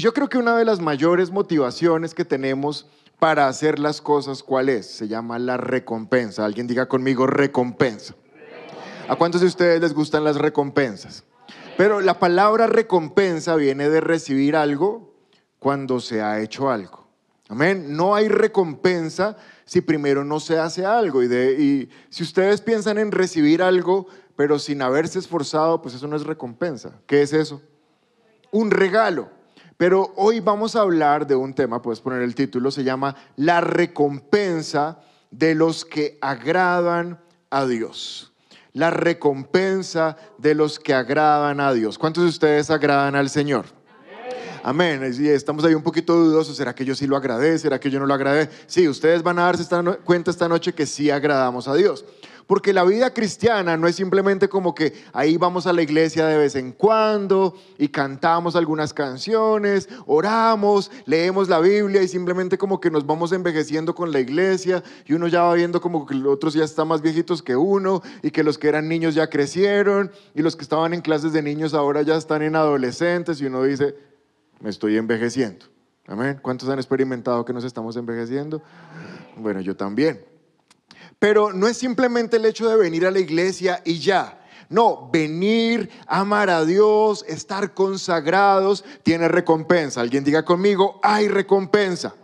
[0.00, 2.86] Yo creo que una de las mayores motivaciones que tenemos
[3.18, 4.86] para hacer las cosas, ¿cuál es?
[4.86, 6.46] Se llama la recompensa.
[6.46, 8.14] Alguien diga conmigo recompensa.
[9.08, 11.24] ¿A cuántos de ustedes les gustan las recompensas?
[11.76, 15.12] Pero la palabra recompensa viene de recibir algo
[15.58, 17.06] cuando se ha hecho algo.
[17.50, 17.94] Amén.
[17.94, 21.22] No hay recompensa si primero no se hace algo.
[21.22, 26.06] Y, de, y si ustedes piensan en recibir algo, pero sin haberse esforzado, pues eso
[26.06, 26.92] no es recompensa.
[27.06, 27.60] ¿Qué es eso?
[28.50, 29.39] Un regalo.
[29.80, 33.62] Pero hoy vamos a hablar de un tema, puedes poner el título, se llama La
[33.62, 38.30] recompensa de los que agradan a Dios.
[38.74, 41.96] La recompensa de los que agradan a Dios.
[41.96, 43.64] ¿Cuántos de ustedes agradan al Señor?
[44.62, 45.14] Amén.
[45.18, 46.58] Y estamos ahí un poquito dudosos.
[46.58, 47.62] ¿Será que yo sí lo agradezco?
[47.62, 48.52] ¿Será que yo no lo agradezco?
[48.66, 49.64] Sí, ustedes van a darse
[50.04, 52.04] cuenta esta noche que sí agradamos a Dios.
[52.50, 56.36] Porque la vida cristiana no es simplemente como que ahí vamos a la iglesia de
[56.36, 62.90] vez en cuando y cantamos algunas canciones, oramos, leemos la Biblia y simplemente como que
[62.90, 66.54] nos vamos envejeciendo con la iglesia y uno ya va viendo como que los otros
[66.54, 70.42] ya están más viejitos que uno y que los que eran niños ya crecieron y
[70.42, 73.94] los que estaban en clases de niños ahora ya están en adolescentes y uno dice,
[74.58, 75.66] me estoy envejeciendo.
[76.08, 76.40] Amén.
[76.42, 78.60] ¿Cuántos han experimentado que nos estamos envejeciendo?
[79.36, 80.29] Bueno, yo también.
[81.20, 84.38] Pero no es simplemente el hecho de venir a la iglesia y ya.
[84.70, 90.00] No, venir, amar a Dios, estar consagrados, tiene recompensa.
[90.00, 92.14] Alguien diga conmigo, hay recompensa.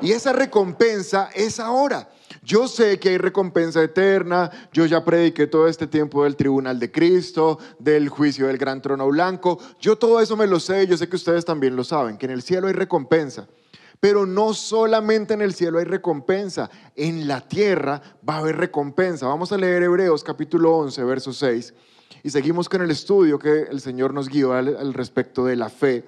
[0.00, 2.08] Y esa recompensa es ahora.
[2.42, 6.92] Yo sé que hay recompensa eterna, yo ya prediqué todo este tiempo del tribunal de
[6.92, 11.08] Cristo, del juicio del gran trono blanco, yo todo eso me lo sé, yo sé
[11.08, 13.48] que ustedes también lo saben, que en el cielo hay recompensa.
[14.04, 19.26] Pero no solamente en el cielo hay recompensa, en la tierra va a haber recompensa.
[19.26, 21.72] Vamos a leer Hebreos capítulo 11, verso 6,
[22.22, 26.04] y seguimos con el estudio que el Señor nos guió al, respecto de la fe.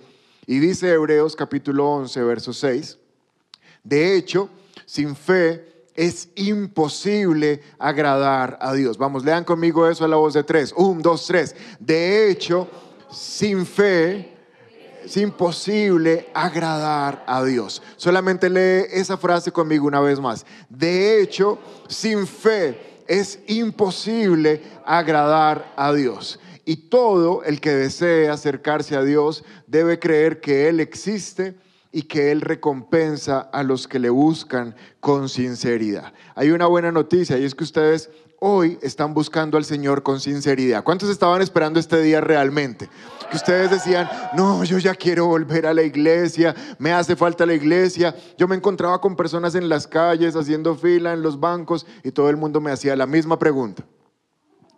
[0.47, 2.99] Y dice Hebreos capítulo 11, verso 6,
[3.83, 4.51] de hecho,
[4.85, 8.99] sin fe es imposible agradar a Dios.
[8.99, 10.75] Vamos, lean conmigo eso a la voz de tres.
[10.77, 11.57] Un, dos, tres.
[11.81, 12.69] De hecho,
[13.11, 14.36] sin fe
[15.07, 17.81] es imposible agradar a Dios.
[17.97, 20.45] Solamente lee esa frase conmigo una vez más.
[20.69, 21.59] De hecho,
[21.89, 26.41] sin fe es imposible agradar a Dios.
[26.65, 31.55] Y todo el que desee acercarse a Dios debe creer que Él existe
[31.93, 36.13] y que Él recompensa a los que le buscan con sinceridad.
[36.35, 38.11] Hay una buena noticia y es que ustedes
[38.41, 40.85] hoy están buscando al Señor con sinceridad.
[40.85, 42.89] ¿Cuántos estaban esperando este día realmente?
[43.31, 47.55] Que ustedes decían, no, yo ya quiero volver a la iglesia, me hace falta la
[47.55, 48.15] iglesia.
[48.39, 52.31] Yo me encontraba con personas en las calles haciendo fila en los bancos y todo
[52.31, 53.85] el mundo me hacía la misma pregunta.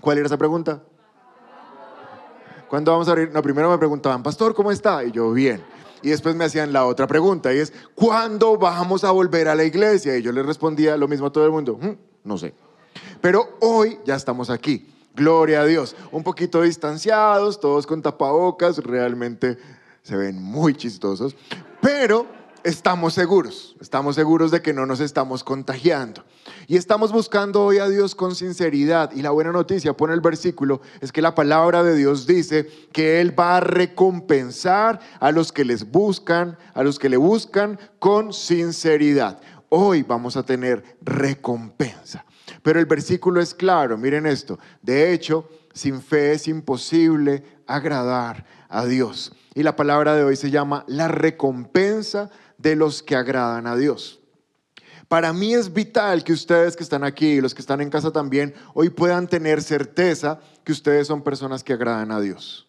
[0.01, 0.83] ¿Cuál era esa pregunta?
[2.69, 3.31] ¿Cuándo vamos a abrir?
[3.33, 5.03] No, primero me preguntaban, pastor, ¿cómo está?
[5.05, 5.63] Y yo, bien.
[6.03, 9.65] Y después me hacían la otra pregunta y es, ¿cuándo vamos a volver a la
[9.65, 10.17] iglesia?
[10.17, 12.55] Y yo les respondía lo mismo a todo el mundo, "Mm, no sé.
[13.21, 14.89] Pero hoy ya estamos aquí.
[15.15, 15.97] Gloria a Dios.
[16.13, 19.59] Un poquito distanciados, todos con tapabocas, realmente
[20.03, 21.37] se ven muy chistosos,
[21.83, 22.27] pero
[22.65, 26.25] estamos seguros, estamos seguros de que no nos estamos contagiando.
[26.67, 29.11] Y estamos buscando hoy a Dios con sinceridad.
[29.13, 33.21] Y la buena noticia, pone el versículo, es que la palabra de Dios dice que
[33.21, 38.33] Él va a recompensar a los que les buscan, a los que le buscan con
[38.33, 39.41] sinceridad.
[39.69, 42.25] Hoy vamos a tener recompensa.
[42.69, 44.59] Pero el versículo es claro, miren esto.
[44.83, 49.33] De hecho, sin fe es imposible agradar a Dios.
[49.55, 54.21] Y la palabra de hoy se llama la recompensa de los que agradan a Dios.
[55.09, 58.11] Para mí es vital que ustedes que están aquí y los que están en casa
[58.11, 62.69] también hoy puedan tener certeza que ustedes son personas que agradan a Dios.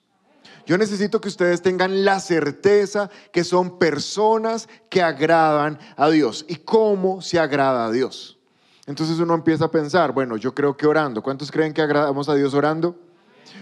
[0.66, 6.46] Yo necesito que ustedes tengan la certeza que son personas que agradan a Dios.
[6.48, 8.39] ¿Y cómo se agrada a Dios?
[8.90, 11.22] Entonces uno empieza a pensar, bueno, yo creo que orando.
[11.22, 12.96] ¿Cuántos creen que agradamos a Dios orando?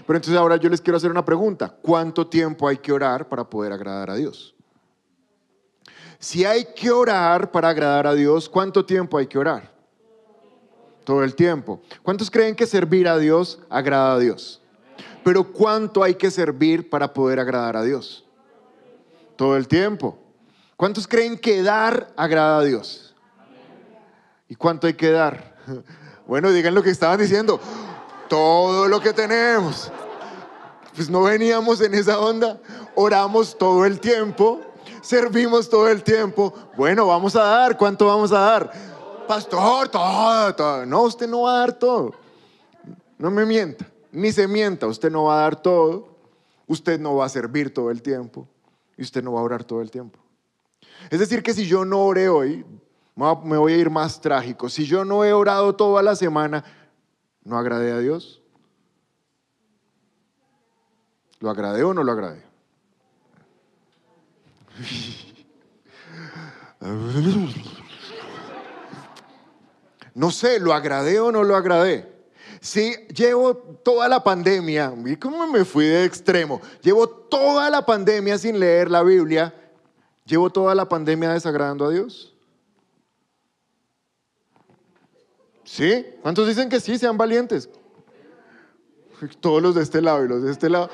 [0.06, 1.76] Pero entonces ahora yo les quiero hacer una pregunta.
[1.82, 4.56] ¿Cuánto tiempo hay que orar para poder agradar a Dios?
[6.18, 9.70] Si hay que orar para agradar a Dios, ¿cuánto tiempo hay que orar?
[11.04, 11.82] Todo el tiempo.
[12.04, 14.62] ¿Cuántos creen que servir a Dios agrada a Dios?
[15.26, 18.24] Pero ¿cuánto hay que servir para poder agradar a Dios?
[19.36, 20.18] Todo el tiempo.
[20.78, 23.07] ¿Cuántos creen que dar agrada a Dios?
[24.50, 25.56] ¿Y cuánto hay que dar?
[26.28, 27.58] Bueno, digan lo que estaban diciendo.
[28.28, 29.90] Todo lo que tenemos.
[30.94, 32.60] Pues no veníamos en esa onda.
[32.96, 34.60] Oramos todo el tiempo.
[35.02, 36.54] Servimos todo el tiempo.
[36.76, 37.78] Bueno, vamos a dar.
[37.78, 38.72] ¿Cuánto vamos a dar?
[39.26, 40.86] Pastor, todo, todo.
[40.86, 42.14] No, usted no va a dar todo.
[43.18, 43.90] No me mienta.
[44.12, 44.86] Ni se mienta.
[44.86, 46.10] Usted no va a dar todo.
[46.68, 48.50] Usted no va a servir todo el tiempo.
[48.98, 50.20] y usted no va a orar todo el tiempo.
[51.10, 52.66] Es decir, que si yo no oré hoy,
[53.18, 54.70] me voy a ir más trágico.
[54.70, 56.64] Si yo no he orado toda la semana,
[57.44, 58.42] ¿no agradé a Dios?
[61.40, 62.44] ¿Lo agradé o no lo agradé?
[70.14, 72.12] No sé, ¿lo agradé o no lo agradé?
[72.60, 76.60] Si llevo toda la pandemia, ¿cómo me fui de extremo?
[76.82, 79.54] Llevo toda la pandemia sin leer la Biblia,
[80.26, 82.37] ¿llevo toda la pandemia desagradando a Dios?
[85.68, 86.06] ¿Sí?
[86.22, 86.98] ¿Cuántos dicen que sí?
[86.98, 87.70] Sean valientes.
[89.42, 90.90] Todos los de este lado y los de este lado,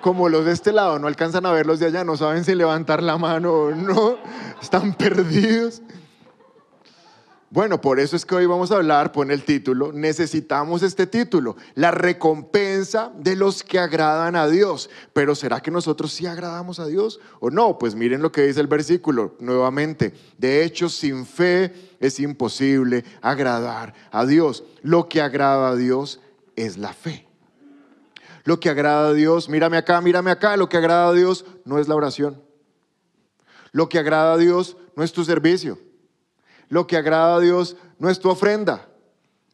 [0.00, 2.54] como los de este lado no alcanzan a ver los de allá, no saben si
[2.56, 4.16] levantar la mano o no,
[4.60, 5.80] están perdidos.
[7.56, 11.56] Bueno, por eso es que hoy vamos a hablar, pone el título, necesitamos este título,
[11.74, 14.90] la recompensa de los que agradan a Dios.
[15.14, 17.78] Pero ¿será que nosotros sí agradamos a Dios o no?
[17.78, 20.12] Pues miren lo que dice el versículo nuevamente.
[20.36, 24.62] De hecho, sin fe es imposible agradar a Dios.
[24.82, 26.20] Lo que agrada a Dios
[26.56, 27.26] es la fe.
[28.44, 31.78] Lo que agrada a Dios, mírame acá, mírame acá, lo que agrada a Dios no
[31.78, 32.38] es la oración.
[33.72, 35.85] Lo que agrada a Dios no es tu servicio.
[36.68, 38.88] Lo que agrada a Dios no es tu ofrenda.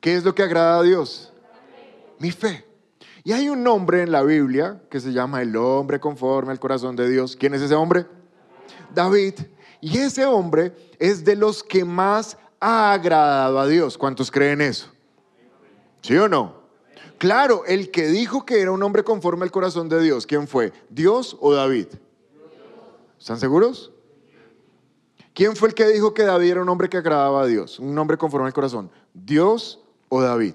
[0.01, 1.33] ¿Qué es lo que agrada a Dios?
[2.19, 2.67] Mi fe.
[3.25, 6.97] Y hay un nombre en la Biblia que se llama el hombre conforme al corazón
[6.97, 7.37] de Dios.
[7.37, 8.07] ¿Quién es ese hombre?
[8.95, 9.35] David.
[9.81, 13.97] Y ese hombre es de los que más ha agradado a Dios.
[13.97, 14.89] ¿Cuántos creen eso?
[16.01, 16.63] ¿Sí o no?
[17.19, 20.73] Claro, el que dijo que era un hombre conforme al corazón de Dios, ¿quién fue?
[20.91, 21.87] ¿Dios o David?
[23.19, 23.92] ¿Están seguros?
[25.35, 27.79] ¿Quién fue el que dijo que David era un hombre que agradaba a Dios?
[27.79, 28.91] Un hombre conforme al corazón.
[29.15, 30.55] ¿Dios o David?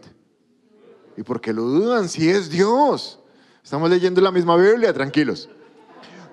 [1.15, 2.07] ¿Y por qué lo dudan?
[2.07, 3.19] Si es Dios.
[3.63, 5.49] Estamos leyendo la misma Biblia, tranquilos.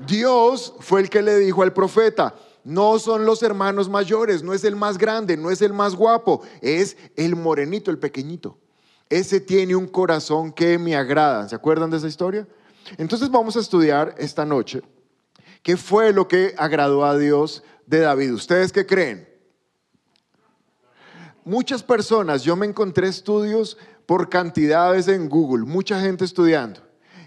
[0.07, 4.65] Dios fue el que le dijo al profeta, no son los hermanos mayores, no es
[4.65, 8.59] el más grande, no es el más guapo, es el morenito, el pequeñito.
[9.09, 11.49] Ese tiene un corazón que me agrada.
[11.49, 12.47] ¿Se acuerdan de esa historia?
[12.99, 14.83] Entonces vamos a estudiar esta noche
[15.65, 18.33] qué fue lo que agradó a Dios de David.
[18.33, 19.29] ¿Ustedes qué creen?
[21.45, 23.77] Muchas personas, yo me encontré estudios
[24.07, 26.81] por cantidades en Google, mucha gente estudiando.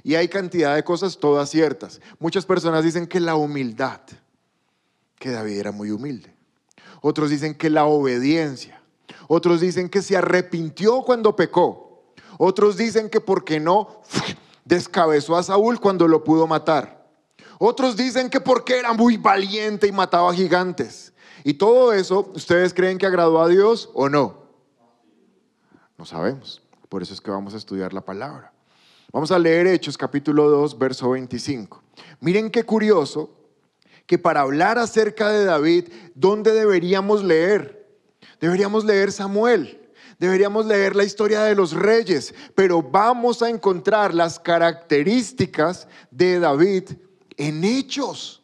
[0.03, 2.01] Y hay cantidad de cosas todas ciertas.
[2.19, 4.01] Muchas personas dicen que la humildad,
[5.19, 6.33] que David era muy humilde.
[7.01, 8.81] Otros dicen que la obediencia.
[9.27, 12.13] Otros dicen que se arrepintió cuando pecó.
[12.37, 14.01] Otros dicen que porque no
[14.63, 16.96] descabezó a Saúl cuando lo pudo matar.
[17.59, 21.13] Otros dicen que porque era muy valiente y mataba gigantes.
[21.43, 24.43] Y todo eso, ¿ustedes creen que agradó a Dios o no?
[25.97, 26.61] No sabemos.
[26.89, 28.53] Por eso es que vamos a estudiar la palabra.
[29.11, 31.81] Vamos a leer Hechos capítulo 2, verso 25.
[32.19, 33.31] Miren qué curioso
[34.05, 37.87] que para hablar acerca de David, ¿dónde deberíamos leer?
[38.39, 39.81] Deberíamos leer Samuel.
[40.19, 46.89] Deberíamos leer la historia de los reyes, pero vamos a encontrar las características de David
[47.37, 48.43] en hechos.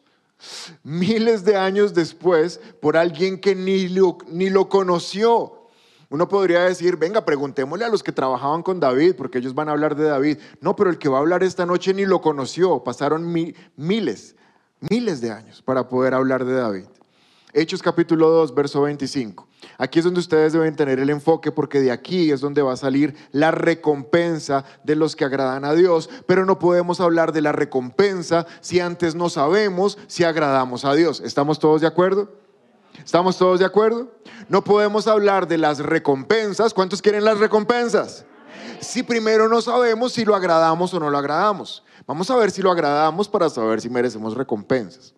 [0.82, 5.64] Miles de años después, por alguien que ni lo, ni lo conoció.
[6.10, 9.72] Uno podría decir, venga, preguntémosle a los que trabajaban con David, porque ellos van a
[9.72, 10.38] hablar de David.
[10.60, 12.84] No, pero el que va a hablar esta noche ni lo conoció.
[12.84, 14.36] Pasaron miles,
[14.78, 16.86] miles de años para poder hablar de David.
[17.56, 19.46] Hechos capítulo 2, verso 25.
[19.78, 22.76] Aquí es donde ustedes deben tener el enfoque porque de aquí es donde va a
[22.76, 26.10] salir la recompensa de los que agradan a Dios.
[26.26, 31.20] Pero no podemos hablar de la recompensa si antes no sabemos si agradamos a Dios.
[31.20, 32.28] ¿Estamos todos de acuerdo?
[33.04, 34.10] ¿Estamos todos de acuerdo?
[34.48, 36.74] No podemos hablar de las recompensas.
[36.74, 38.24] ¿Cuántos quieren las recompensas?
[38.80, 41.84] Si primero no sabemos si lo agradamos o no lo agradamos.
[42.04, 45.14] Vamos a ver si lo agradamos para saber si merecemos recompensas.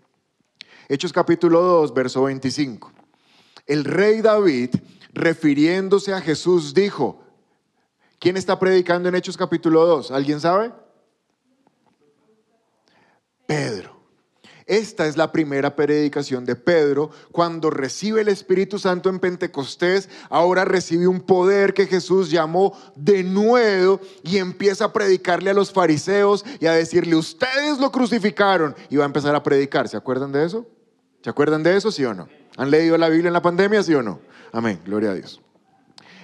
[0.89, 2.93] Hechos capítulo 2, verso 25.
[3.67, 4.71] El rey David,
[5.13, 7.21] refiriéndose a Jesús, dijo,
[8.21, 10.13] ¿quién está predicando en Hechos capítulo 2?
[10.13, 10.73] ¿Alguien sabe?
[13.47, 13.97] Pedro.
[14.67, 20.09] Esta es la primera predicación de Pedro cuando recibe el Espíritu Santo en Pentecostés.
[20.29, 25.73] Ahora recibe un poder que Jesús llamó de nuevo y empieza a predicarle a los
[25.73, 28.75] fariseos y a decirle, ustedes lo crucificaron.
[28.89, 29.89] Y va a empezar a predicar.
[29.89, 30.67] ¿Se acuerdan de eso?
[31.27, 32.29] ¿Se acuerdan de eso, sí o no?
[32.57, 34.21] ¿Han leído la Biblia en la pandemia, sí o no?
[34.53, 35.43] Amén, gloria a Dios.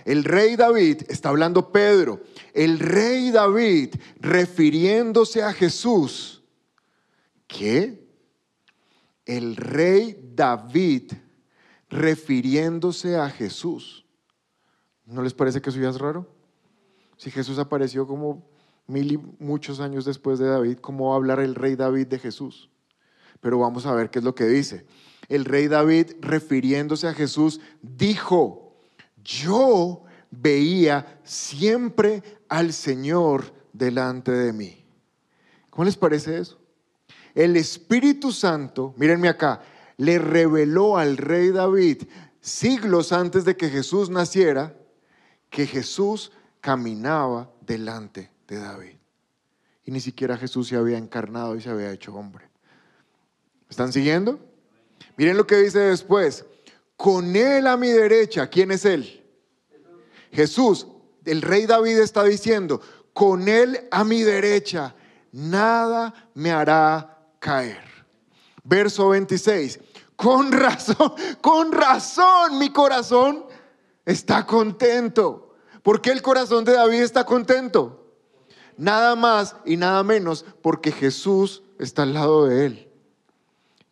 [0.05, 2.21] El rey David, está hablando Pedro,
[2.55, 6.45] el rey David refiriéndose a Jesús.
[7.49, 8.07] ¿Qué?
[9.27, 11.15] El rey David
[11.91, 14.07] refiriéndose a Jesús.
[15.05, 16.33] ¿No les parece que eso ya es raro?
[17.17, 18.49] Si Jesús apareció como
[18.87, 22.21] mil y muchos años después de David, ¿cómo va a hablar el rey David de
[22.21, 22.71] Jesús?
[23.43, 24.87] Pero vamos a ver qué es lo que dice.
[25.29, 28.77] El rey David, refiriéndose a Jesús, dijo,
[29.23, 34.87] yo veía siempre al Señor delante de mí.
[35.69, 36.61] ¿Cómo les parece eso?
[37.35, 39.61] El Espíritu Santo, mírenme acá,
[39.97, 42.05] le reveló al rey David
[42.41, 44.77] siglos antes de que Jesús naciera
[45.51, 48.97] que Jesús caminaba delante de David.
[49.85, 52.52] Y ni siquiera Jesús se había encarnado y se había hecho hombre.
[53.73, 54.39] ¿Están siguiendo?
[55.17, 56.45] Miren lo que dice después.
[56.95, 59.25] Con él a mi derecha, ¿quién es él?
[60.31, 60.87] Jesús.
[61.25, 62.83] El rey David está diciendo,
[63.15, 64.95] con él a mi derecha,
[65.33, 67.83] nada me hará caer.
[68.63, 69.81] Verso 26.
[70.17, 73.47] Con razón, con razón mi corazón
[74.05, 75.55] está contento.
[75.83, 78.19] ¿Por qué el corazón de David está contento?
[78.77, 82.92] Nada más y nada menos porque Jesús está al lado de él.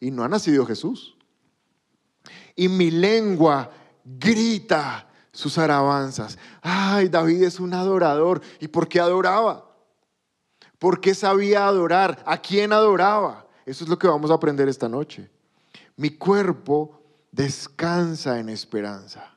[0.00, 1.16] Y no ha nacido Jesús.
[2.56, 3.70] Y mi lengua
[4.04, 6.38] grita sus alabanzas.
[6.62, 8.40] Ay, David es un adorador.
[8.58, 9.70] ¿Y por qué adoraba?
[10.78, 12.22] ¿Por qué sabía adorar?
[12.26, 13.46] ¿A quién adoraba?
[13.66, 15.30] Eso es lo que vamos a aprender esta noche.
[15.96, 19.36] Mi cuerpo descansa en esperanza.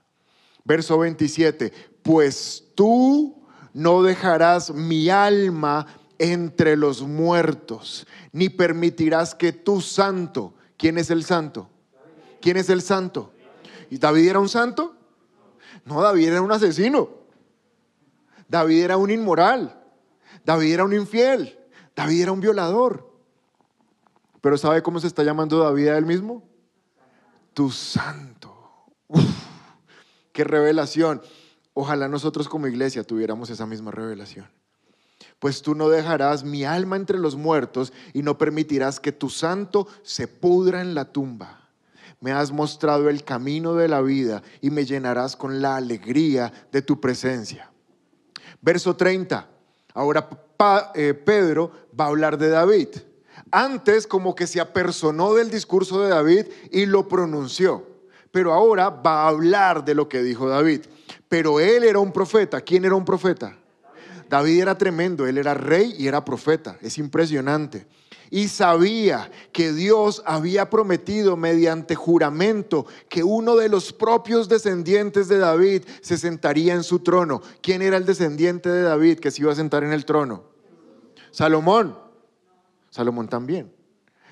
[0.64, 3.44] Verso 27, pues tú
[3.74, 5.86] no dejarás mi alma
[6.20, 11.70] entre los muertos, ni permitirás que tu santo, ¿quién es el santo?
[12.42, 13.32] ¿Quién es el santo?
[13.90, 14.96] ¿Y David era un santo?
[15.86, 17.10] No, David era un asesino.
[18.48, 19.82] David era un inmoral.
[20.46, 21.58] David era un infiel.
[21.96, 23.10] David era un violador.
[24.42, 26.44] Pero ¿sabe cómo se está llamando David a él mismo?
[27.54, 28.54] Tu santo.
[30.34, 31.22] qué revelación.
[31.74, 34.48] Ojalá nosotros como iglesia tuviéramos esa misma revelación.
[35.44, 39.90] Pues tú no dejarás mi alma entre los muertos y no permitirás que tu santo
[40.02, 41.60] se pudra en la tumba
[42.22, 46.82] me has mostrado el camino de la vida y me llenarás con la alegría de
[46.82, 47.70] tu presencia.
[48.62, 49.46] Verso 30.
[49.94, 50.30] Ahora
[50.96, 51.70] eh, Pedro
[52.00, 52.88] va a hablar de David.
[53.52, 57.86] Antes como que se apersonó del discurso de David y lo pronunció.
[58.32, 60.84] Pero ahora va a hablar de lo que dijo David.
[61.28, 62.62] Pero él era un profeta.
[62.62, 63.58] ¿Quién era un profeta?
[64.34, 65.28] David era tremendo.
[65.28, 66.80] Él era rey y era profeta.
[66.82, 67.86] Es impresionante
[68.32, 75.38] y sabía que Dios había prometido mediante juramento que uno de los propios descendientes de
[75.38, 77.44] David se sentaría en su trono.
[77.62, 80.46] ¿Quién era el descendiente de David que se iba a sentar en el trono?
[81.30, 81.96] Salomón.
[82.90, 83.72] Salomón también.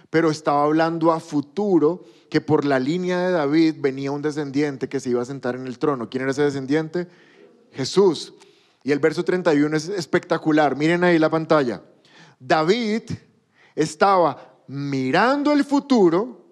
[0.10, 5.00] Pero estaba hablando a futuro que por la línea de David venía un descendiente que
[5.00, 6.10] se iba a sentar en el trono.
[6.10, 7.08] ¿Quién era ese descendiente?
[7.72, 8.34] Jesús.
[8.84, 10.76] Y el verso 31 es espectacular.
[10.76, 11.82] Miren ahí la pantalla.
[12.40, 13.04] David
[13.76, 16.46] estaba mirando el futuro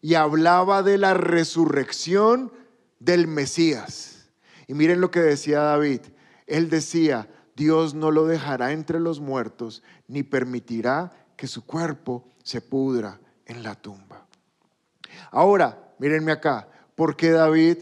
[0.00, 2.52] y hablaba de la resurrección
[2.98, 4.30] del Mesías.
[4.66, 6.00] Y miren lo que decía David.
[6.46, 12.60] Él decía, Dios no lo dejará entre los muertos ni permitirá que su cuerpo se
[12.60, 14.26] pudra en la tumba.
[15.30, 17.78] Ahora, mírenme acá, ¿por qué David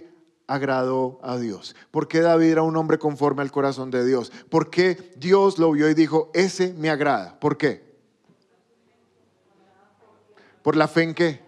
[0.53, 1.75] agradó a Dios?
[1.91, 4.31] ¿Por qué David era un hombre conforme al corazón de Dios?
[4.51, 7.39] ¿Por qué Dios lo vio y dijo, ese me agrada?
[7.41, 7.83] ¿Por qué?
[10.63, 11.41] ¿Por la fe en qué?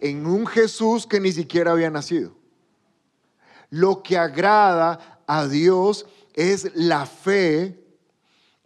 [0.00, 2.32] En un Jesús que ni siquiera había nacido.
[3.70, 7.78] Lo que agrada a Dios es la fe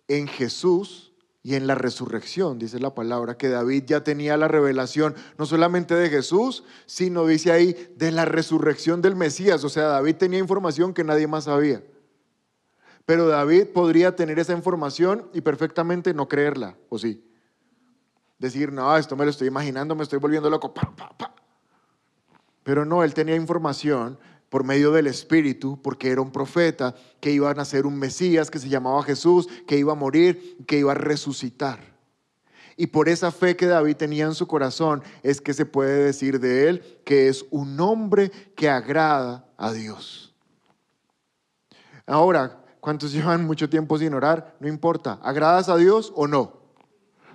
[0.09, 1.04] en Jesús
[1.45, 5.95] y en la resurrección, dice la palabra, que David ya tenía la revelación no solamente
[5.95, 9.63] de Jesús, sino dice ahí de la resurrección del Mesías.
[9.63, 11.85] O sea, David tenía información que nadie más sabía.
[13.05, 17.23] Pero David podría tener esa información y perfectamente no creerla, ¿o sí?
[18.39, 20.73] decir, no, esto me lo estoy imaginando, me estoy volviendo loco.
[22.63, 24.19] Pero no, él tenía información
[24.55, 28.61] por medio del Espíritu, porque era un profeta, que iba a nacer un Mesías que
[28.61, 31.81] se llamaba Jesús, que iba a morir, que iba a resucitar.
[32.77, 36.39] Y por esa fe que David tenía en su corazón es que se puede decir
[36.39, 40.33] de él que es un hombre que agrada a Dios.
[42.07, 44.55] Ahora, ¿cuántos llevan mucho tiempo sin orar?
[44.61, 46.61] No importa, ¿agradas a Dios o no?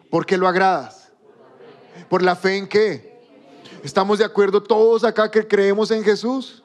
[0.09, 1.11] ¿Por qué lo agradas?
[2.07, 3.19] ¿Por la fe en qué?
[3.83, 6.63] ¿Estamos de acuerdo todos acá que creemos en Jesús?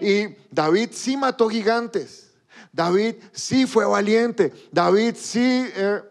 [0.00, 2.30] Y David sí mató gigantes.
[2.72, 4.52] David sí fue valiente.
[4.70, 6.02] David sí eh,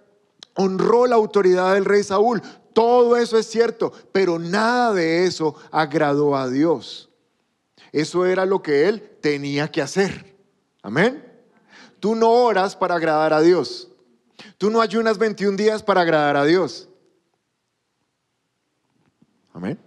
[0.56, 2.42] honró la autoridad del rey Saúl.
[2.74, 7.10] Todo eso es cierto, pero nada de eso agradó a Dios.
[7.92, 10.36] Eso era lo que él tenía que hacer.
[10.82, 11.26] Amén.
[12.00, 13.90] Tú no oras para agradar a Dios.
[14.58, 16.88] Tú no ayunas 21 días para agradar a Dios.
[19.54, 19.78] Amén.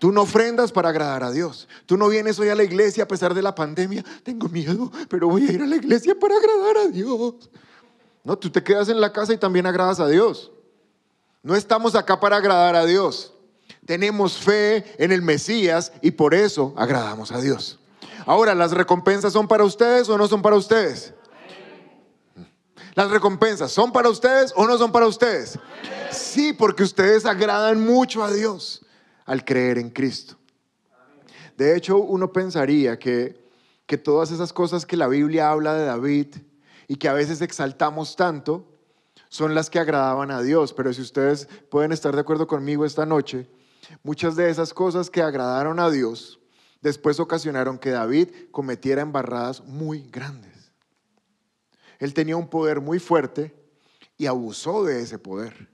[0.00, 1.68] Tú no ofrendas para agradar a Dios.
[1.84, 4.02] Tú no vienes hoy a la iglesia a pesar de la pandemia.
[4.22, 7.50] Tengo miedo, pero voy a ir a la iglesia para agradar a Dios.
[8.24, 10.52] No, tú te quedas en la casa y también agradas a Dios.
[11.42, 13.34] No estamos acá para agradar a Dios.
[13.84, 17.78] Tenemos fe en el Mesías y por eso agradamos a Dios.
[18.24, 21.12] Ahora, ¿las recompensas son para ustedes o no son para ustedes?
[22.94, 25.58] ¿Las recompensas son para ustedes o no son para ustedes?
[26.10, 28.80] Sí, porque ustedes agradan mucho a Dios
[29.26, 30.36] al creer en Cristo.
[31.56, 33.48] De hecho, uno pensaría que,
[33.86, 36.36] que todas esas cosas que la Biblia habla de David
[36.88, 38.66] y que a veces exaltamos tanto,
[39.28, 40.72] son las que agradaban a Dios.
[40.72, 43.48] Pero si ustedes pueden estar de acuerdo conmigo esta noche,
[44.02, 46.40] muchas de esas cosas que agradaron a Dios
[46.80, 50.72] después ocasionaron que David cometiera embarradas muy grandes.
[51.98, 53.54] Él tenía un poder muy fuerte
[54.16, 55.69] y abusó de ese poder.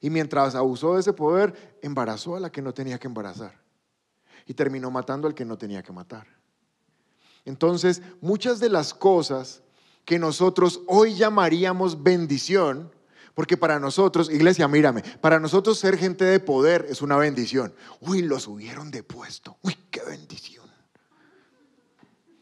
[0.00, 3.60] Y mientras abusó de ese poder, embarazó a la que no tenía que embarazar.
[4.46, 6.26] Y terminó matando al que no tenía que matar.
[7.44, 9.62] Entonces, muchas de las cosas
[10.04, 12.90] que nosotros hoy llamaríamos bendición,
[13.34, 17.74] porque para nosotros, iglesia, mírame, para nosotros ser gente de poder es una bendición.
[18.00, 19.58] Uy, lo subieron de puesto.
[19.62, 20.68] Uy, qué bendición.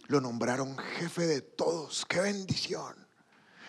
[0.06, 2.06] Lo nombraron jefe de todos.
[2.06, 3.07] Qué bendición.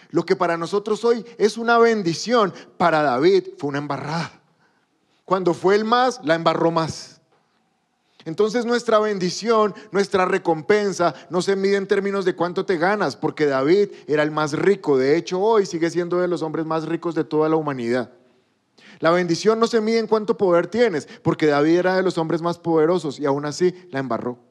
[0.09, 4.31] Lo que para nosotros hoy es una bendición, para David fue una embarrada.
[5.23, 7.21] Cuando fue el más, la embarró más.
[8.25, 13.45] Entonces nuestra bendición, nuestra recompensa no se mide en términos de cuánto te ganas, porque
[13.45, 14.97] David era el más rico.
[14.97, 18.11] De hecho, hoy sigue siendo de los hombres más ricos de toda la humanidad.
[18.99, 22.41] La bendición no se mide en cuánto poder tienes, porque David era de los hombres
[22.41, 24.48] más poderosos y aún así la embarró.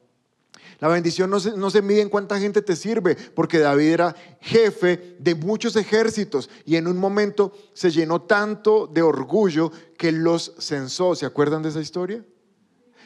[0.79, 5.35] La bendición no se, mide en cuánta gente te sirve, porque David era jefe de
[5.35, 11.15] muchos ejércitos y en un momento se llenó tanto de orgullo que los censó.
[11.15, 12.23] ¿Se acuerdan de esa historia?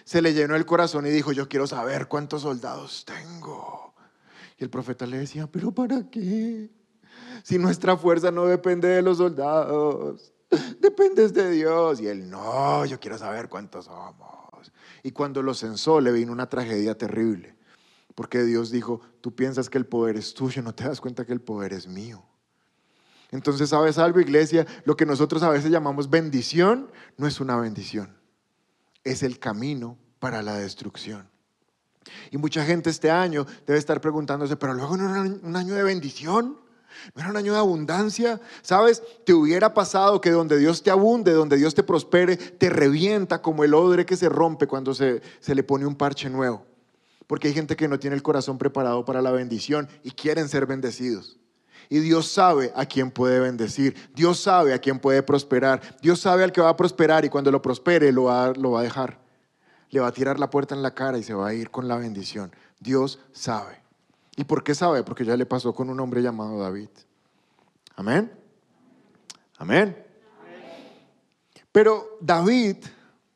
[0.03, 3.95] Se le llenó el corazón y dijo, yo quiero saber cuántos soldados tengo.
[4.59, 6.69] Y el profeta le decía, pero ¿para qué?
[7.41, 10.31] Si nuestra fuerza no depende de los soldados,
[10.79, 11.99] dependes de Dios.
[12.01, 14.71] Y él, no, yo quiero saber cuántos somos.
[15.01, 17.62] Y cuando lo censó le vino una tragedia terrible.
[18.15, 21.34] Porque Dios dijo, tú piensas que el poder es tuyo, no te das cuenta que
[21.34, 22.23] el poder es mío.
[23.32, 24.67] Entonces, ¿sabes algo, iglesia?
[24.86, 28.15] Lo que nosotros a veces llamamos bendición no es una bendición,
[29.04, 31.28] es el camino para la destrucción.
[32.30, 35.84] Y mucha gente este año debe estar preguntándose, pero luego no era un año de
[35.84, 36.60] bendición,
[37.15, 38.39] no era un año de abundancia.
[38.62, 39.02] ¿Sabes?
[39.26, 43.63] Te hubiera pasado que donde Dios te abunde, donde Dios te prospere, te revienta como
[43.63, 46.65] el odre que se rompe cuando se, se le pone un parche nuevo.
[47.27, 50.65] Porque hay gente que no tiene el corazón preparado para la bendición y quieren ser
[50.65, 51.38] bendecidos.
[51.89, 53.95] Y Dios sabe a quién puede bendecir.
[54.15, 55.81] Dios sabe a quién puede prosperar.
[56.01, 59.19] Dios sabe al que va a prosperar y cuando lo prospere lo va, a dejar.
[59.89, 61.88] Le va a tirar la puerta en la cara y se va a ir con
[61.88, 62.51] la bendición.
[62.79, 63.81] Dios sabe.
[64.36, 65.03] ¿Y por qué sabe?
[65.03, 66.89] Porque ya le pasó con un hombre llamado David.
[67.95, 68.31] Amén.
[69.57, 69.95] Amén.
[71.71, 72.77] Pero David,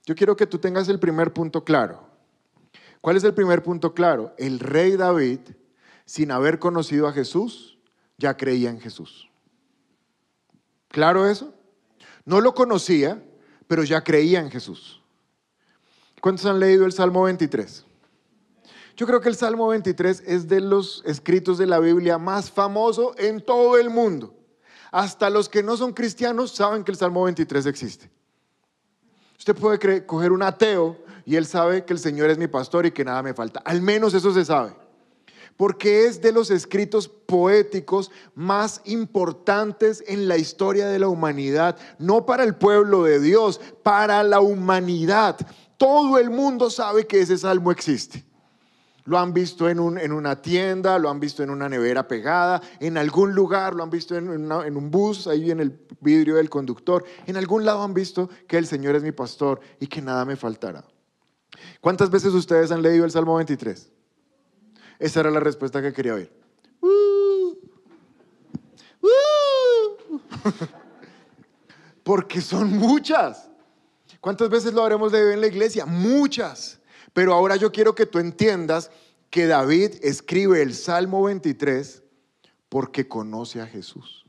[0.06, 2.07] yo quiero que tú tengas el primer punto claro.
[3.08, 4.34] ¿Cuál es el primer punto claro?
[4.38, 5.40] El rey David,
[6.04, 7.78] sin haber conocido a Jesús,
[8.18, 9.30] ya creía en Jesús.
[10.90, 11.54] ¿Claro eso?
[12.26, 13.24] No lo conocía,
[13.66, 15.02] pero ya creía en Jesús.
[16.20, 17.86] ¿Cuántos han leído el Salmo 23?
[18.98, 23.16] Yo creo que el Salmo 23 es de los escritos de la Biblia más famoso
[23.18, 24.36] en todo el mundo.
[24.92, 28.12] Hasta los que no son cristianos saben que el Salmo 23 existe.
[29.40, 32.92] Usted puede coger un ateo y él sabe que el Señor es mi pastor y
[32.92, 33.60] que nada me falta.
[33.66, 34.74] Al menos eso se sabe.
[35.58, 41.78] Porque es de los escritos poéticos más importantes en la historia de la humanidad.
[42.00, 45.36] No para el pueblo de Dios, para la humanidad.
[45.76, 48.24] Todo el mundo sabe que ese salmo existe.
[49.04, 53.36] Lo han visto en, una tienda, lo han visto en una nevera pegada, en algún
[53.36, 57.04] lugar, lo han visto en, en, un bus, ahí en el vidrio del conductor.
[57.26, 60.38] En algún lado han visto que el Señor es mi pastor y que nada me
[60.38, 60.86] faltará.
[61.82, 63.92] ¿Cuántas veces ustedes han leído el Salmo 23?
[65.00, 66.32] Esa era la respuesta que quería oír.
[66.82, 67.56] Uh,
[69.02, 69.08] uh.
[72.04, 73.50] Porque son muchas.
[74.20, 75.86] ¿Cuántas veces lo habremos leído en la iglesia?
[75.86, 76.80] Muchas.
[77.14, 78.92] Pero ahora yo quiero que tú entiendas
[79.30, 82.04] que David escribe el Salmo 23
[82.70, 84.26] porque conoce a Jesús.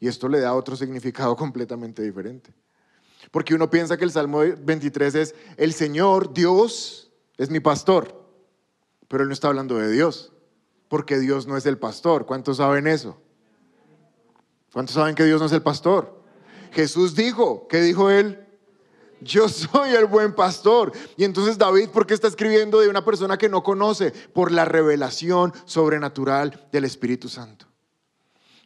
[0.00, 2.52] Y esto le da otro significado completamente diferente.
[3.30, 8.24] Porque uno piensa que el Salmo 23 es, el Señor, Dios, es mi pastor.
[9.08, 10.32] Pero él no está hablando de Dios,
[10.88, 12.26] porque Dios no es el pastor.
[12.26, 13.20] ¿Cuántos saben eso?
[14.72, 16.22] ¿Cuántos saben que Dios no es el pastor?
[16.72, 18.44] Jesús dijo, ¿qué dijo él?
[19.24, 20.92] yo soy el buen pastor.
[21.16, 24.12] Y entonces David, ¿por qué está escribiendo de una persona que no conoce?
[24.12, 27.66] Por la revelación sobrenatural del Espíritu Santo.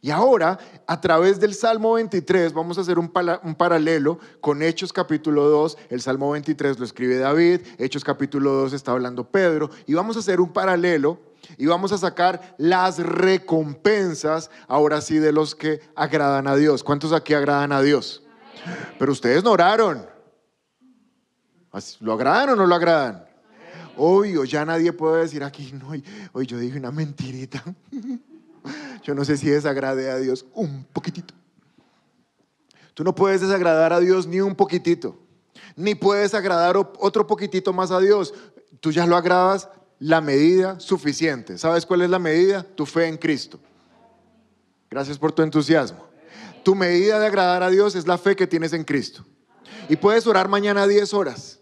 [0.01, 0.57] Y ahora,
[0.87, 5.77] a través del Salmo 23, vamos a hacer un, paralelo con Hechos capítulo 2.
[5.89, 10.19] El Salmo 23 lo escribe David, Hechos capítulo 2 está hablando Pedro, y vamos a
[10.19, 11.19] hacer un paralelo
[11.57, 16.83] y vamos a sacar las recompensas, ahora sí, de los que agradan a Dios.
[16.83, 18.23] ¿Cuántos aquí agradan a Dios?
[18.97, 20.05] Pero ustedes no oraron.
[21.99, 23.25] ¿Lo agradan o no lo agradan?
[23.97, 25.91] Obvio, ya nadie puede decir aquí, no,
[26.31, 27.61] hoy yo dije una mentirita.
[29.03, 31.33] Yo no sé si desagrade a Dios un poquitito.
[32.93, 35.17] Tú no puedes desagradar a Dios ni un poquitito,
[35.75, 38.33] ni puedes agradar otro poquitito más a Dios.
[38.81, 41.57] Tú ya lo agradas la medida suficiente.
[41.57, 42.63] ¿Sabes cuál es la medida?
[42.75, 43.59] Tu fe en Cristo.
[44.89, 46.07] Gracias por tu entusiasmo.
[46.63, 49.25] Tu medida de agradar a Dios es la fe que tienes en Cristo.
[49.87, 51.59] Y puedes orar mañana 10 horas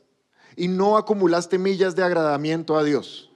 [0.56, 3.32] y no acumulaste millas de agradamiento a Dios.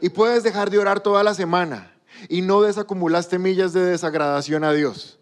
[0.00, 1.94] Y puedes dejar de orar toda la semana
[2.28, 5.18] y no desacumulaste millas de desagradación a Dios.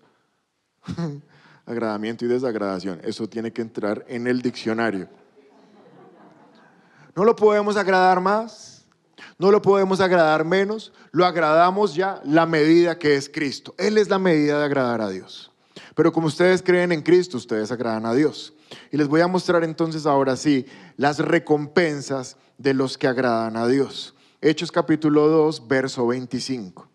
[1.67, 5.09] Agradamiento y desagradación, eso tiene que entrar en el diccionario.
[7.15, 8.87] No lo podemos agradar más,
[9.39, 13.75] no lo podemos agradar menos, lo agradamos ya la medida que es Cristo.
[13.77, 15.53] Él es la medida de agradar a Dios.
[15.95, 18.55] Pero como ustedes creen en Cristo, ustedes agradan a Dios.
[18.91, 23.67] Y les voy a mostrar entonces ahora sí las recompensas de los que agradan a
[23.67, 24.15] Dios.
[24.41, 26.88] Hechos capítulo 2, verso 25.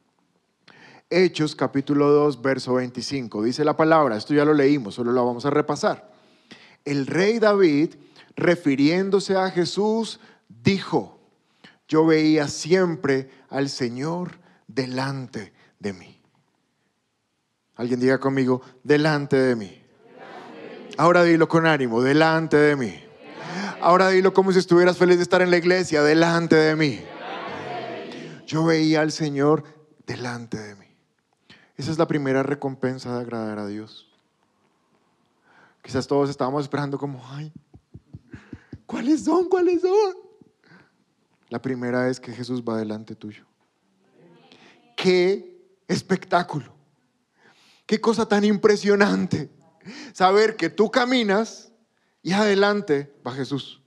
[1.14, 3.44] Hechos capítulo 2, verso 25.
[3.44, 6.12] Dice la palabra, esto ya lo leímos, solo lo vamos a repasar.
[6.84, 7.94] El rey David,
[8.36, 11.20] refiriéndose a Jesús, dijo,
[11.88, 16.20] yo veía siempre al Señor delante de mí.
[17.76, 19.84] Alguien diga conmigo, delante de mí.
[20.98, 23.04] Ahora dilo con ánimo, delante de mí.
[23.82, 27.02] Ahora dilo como si estuvieras feliz de estar en la iglesia, delante de mí.
[28.48, 29.64] Yo veía al Señor
[30.08, 30.83] delante de mí.
[31.78, 34.10] Esa es la primera recompensa de agradar a Dios.
[35.82, 37.52] Quizás todos estábamos esperando como, ay,
[38.86, 39.50] ¿cuáles son?
[39.50, 40.16] ¿Cuáles son?
[41.50, 43.46] La primera es que Jesús va delante tuyo.
[44.96, 46.74] Qué espectáculo.
[47.86, 49.52] Qué cosa tan impresionante.
[50.14, 51.72] Saber que tú caminas
[52.22, 53.82] y adelante va Jesús.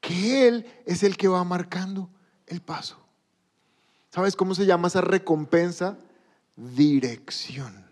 [0.00, 2.08] Que Él es el que va marcando
[2.46, 2.96] el paso.
[4.10, 5.98] ¿Sabes cómo se llama esa recompensa?
[6.56, 7.84] Dirección.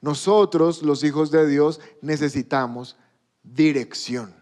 [0.00, 2.96] Nosotros, los hijos de Dios, necesitamos
[3.42, 4.34] dirección.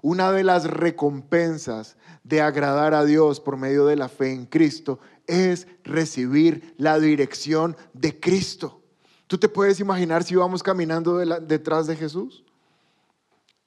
[0.00, 4.98] Una de las recompensas de agradar a Dios por medio de la fe en Cristo
[5.26, 8.80] es recibir la dirección de Cristo.
[9.28, 12.44] ¿Tú te puedes imaginar si vamos caminando detrás de Jesús?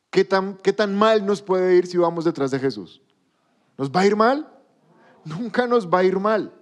[0.10, 3.02] ¿Qué tan, ¿Qué tan mal nos puede ir si vamos detrás de Jesús?
[3.78, 4.48] ¿Nos va a ir mal?
[5.24, 6.54] Nunca nos va a ir mal.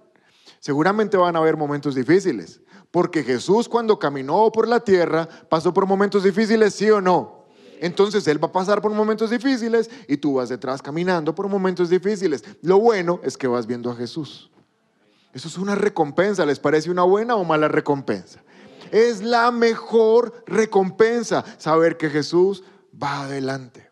[0.64, 5.84] Seguramente van a haber momentos difíciles, porque Jesús cuando caminó por la tierra pasó por
[5.84, 7.44] momentos difíciles, sí o no.
[7.82, 11.90] Entonces Él va a pasar por momentos difíciles y tú vas detrás caminando por momentos
[11.90, 12.42] difíciles.
[12.62, 14.50] Lo bueno es que vas viendo a Jesús.
[15.34, 16.46] Eso es una recompensa.
[16.46, 18.42] ¿Les parece una buena o mala recompensa?
[18.90, 23.90] Es la mejor recompensa saber que Jesús va adelante.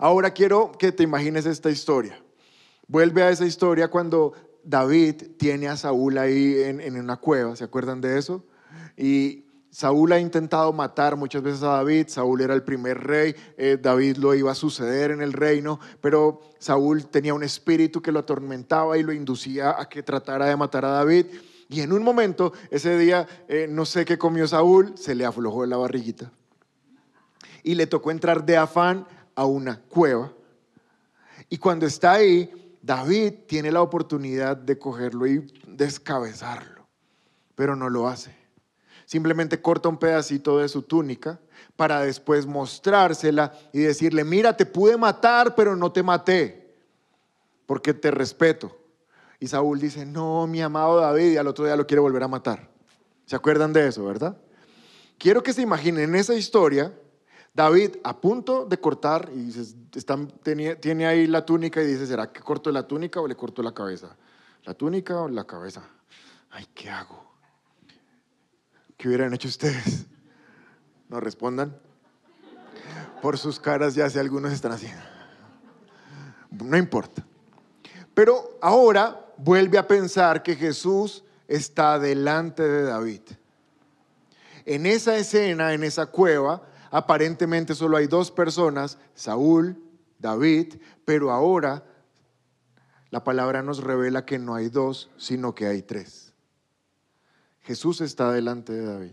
[0.00, 2.20] Ahora quiero que te imagines esta historia.
[2.88, 4.32] Vuelve a esa historia cuando
[4.66, 8.44] David tiene a Saúl ahí en, una cueva, ¿se acuerdan de eso?
[8.96, 13.78] Y Saúl ha intentado matar muchas veces a David, Saúl era el primer rey, eh,
[13.80, 18.18] David lo iba a suceder en el reino, pero Saúl tenía un espíritu que lo
[18.18, 21.26] atormentaba y lo inducía a que tratara de matar a David.
[21.68, 25.64] Y en un momento, ese día, eh, no sé qué comió Saúl, se le aflojó
[25.64, 26.32] la barriguita.
[27.62, 30.32] Y le tocó entrar de afán a una cueva.
[31.48, 36.86] Y cuando está ahí, David tiene la oportunidad de cogerlo y descabezarlo,
[37.56, 38.32] pero no lo hace.
[39.06, 41.40] Simplemente corta un pedacito de su túnica
[41.74, 46.76] para después mostrársela y decirle, mira, te pude matar, pero no te maté,
[47.66, 48.78] porque te respeto.
[49.40, 52.28] Y Saúl dice, no, mi amado David, y al otro día lo quiere volver a
[52.28, 52.70] matar.
[53.24, 54.36] ¿Se acuerdan de eso, verdad?
[55.18, 56.92] Quiero que se imaginen esa historia
[57.56, 59.50] David a punto de cortar y
[60.78, 63.72] tiene, ahí la túnica y dice, ¿será que corto la túnica o le corto la
[63.72, 64.14] cabeza?
[64.64, 65.82] ¿La túnica o la cabeza?
[66.50, 67.24] Ay, ¿qué hago?
[68.98, 70.04] ¿Qué hubieran hecho ustedes?
[71.08, 71.74] ¿No respondan?
[73.22, 75.02] Por sus caras ya sé algunos están haciendo.
[76.50, 77.24] No importa.
[78.12, 83.22] Pero ahora vuelve a pensar que Jesús está delante de David.
[84.66, 86.62] En esa escena, en esa cueva,
[86.96, 89.76] aparentemente solo hay dos personas, Saúl,
[90.18, 91.84] David, pero ahora
[93.10, 96.32] la palabra nos revela que no hay dos, sino que hay tres.
[97.60, 99.12] Jesús está delante de David.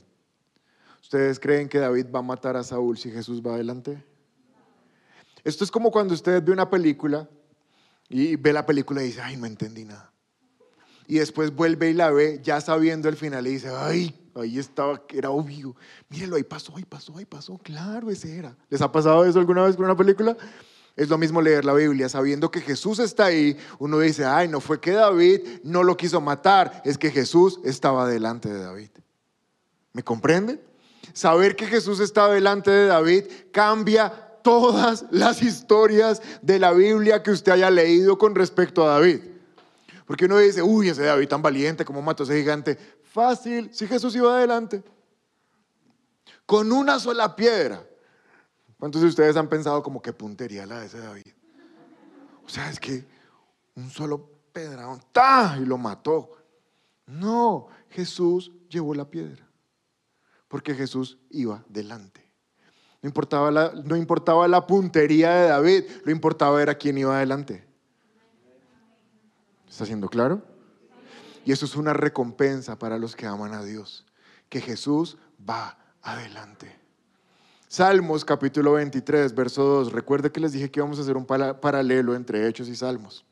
[1.02, 4.02] ¿Ustedes creen que David va a matar a Saúl si Jesús va adelante?
[5.44, 7.30] Esto es como cuando usted ve una película
[8.08, 10.10] y ve la película y dice, ay, no entendí nada.
[11.06, 15.02] Y después vuelve y la ve ya sabiendo el final y dice, ay, ahí estaba,
[15.10, 15.76] era obvio.
[16.10, 17.58] Mírenlo, ahí pasó, ahí pasó, ahí pasó.
[17.58, 18.56] Claro, ese era.
[18.70, 20.36] ¿Les ha pasado eso alguna vez con una película?
[20.96, 24.60] Es lo mismo leer la Biblia, sabiendo que Jesús está ahí, uno dice, ay, no
[24.60, 28.90] fue que David no lo quiso matar, es que Jesús estaba delante de David.
[29.94, 30.62] ¿Me comprenden?
[31.14, 34.12] Saber que Jesús estaba delante de David cambia
[34.44, 39.22] todas las historias de la Biblia que usted haya leído con respecto a David.
[40.06, 42.78] Porque uno dice, uy, ese David tan valiente, ¿cómo mató a ese gigante?
[43.14, 44.84] Fácil, si Jesús iba adelante.
[46.48, 47.86] Con una sola piedra.
[48.80, 51.28] ¿Cuántos de ustedes han pensado como qué puntería la de ese David?
[52.44, 53.06] O sea, es que
[53.76, 55.60] un solo pedraón, ¡ta!
[55.62, 56.32] y lo mató.
[57.06, 59.48] No, Jesús llevó la piedra,
[60.48, 62.28] porque Jesús iba delante.
[63.04, 67.64] No importaba, la, no importaba la puntería de David, lo importaba era quién iba adelante.
[69.70, 70.53] ¿Está siendo claro?
[71.46, 74.06] Y eso es una recompensa para los que aman a Dios,
[74.50, 76.84] que Jesús va adelante.
[77.68, 79.94] Salmos capítulo 23, verso 2.
[79.94, 83.26] Recuerde que les dije que íbamos a hacer un paralelo entre Hechos y Salmos.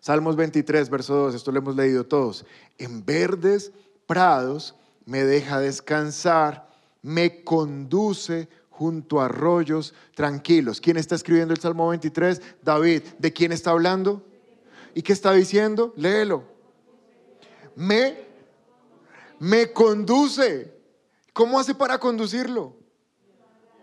[0.00, 2.44] Salmos 23, verso 2, esto lo hemos leído todos.
[2.78, 3.72] En verdes
[4.06, 6.70] prados me deja descansar,
[7.02, 10.80] me conduce junto a arroyos tranquilos.
[10.80, 12.42] ¿Quién está escribiendo el Salmo 23?
[12.62, 13.02] David.
[13.18, 14.22] ¿De quién está hablando?
[14.94, 15.94] ¿Y qué está diciendo?
[15.96, 16.55] Léelo.
[17.76, 18.26] Me,
[19.38, 20.74] me conduce.
[21.32, 22.74] ¿Cómo hace para conducirlo?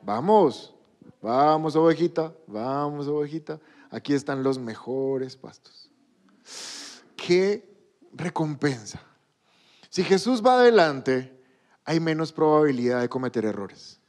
[0.01, 0.75] Vamos,
[1.21, 3.59] vamos ovejita, vamos ovejita.
[3.89, 5.89] Aquí están los mejores pastos.
[7.15, 7.71] ¿Qué
[8.11, 8.99] recompensa?
[9.89, 11.31] Si Jesús va adelante,
[11.85, 13.99] hay menos probabilidad de cometer errores.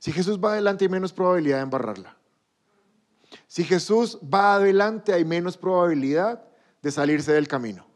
[0.00, 2.16] Si Jesús va adelante, hay menos probabilidad de embarrarla.
[3.46, 6.44] Si Jesús va adelante, hay menos probabilidad
[6.82, 7.87] de salirse del camino.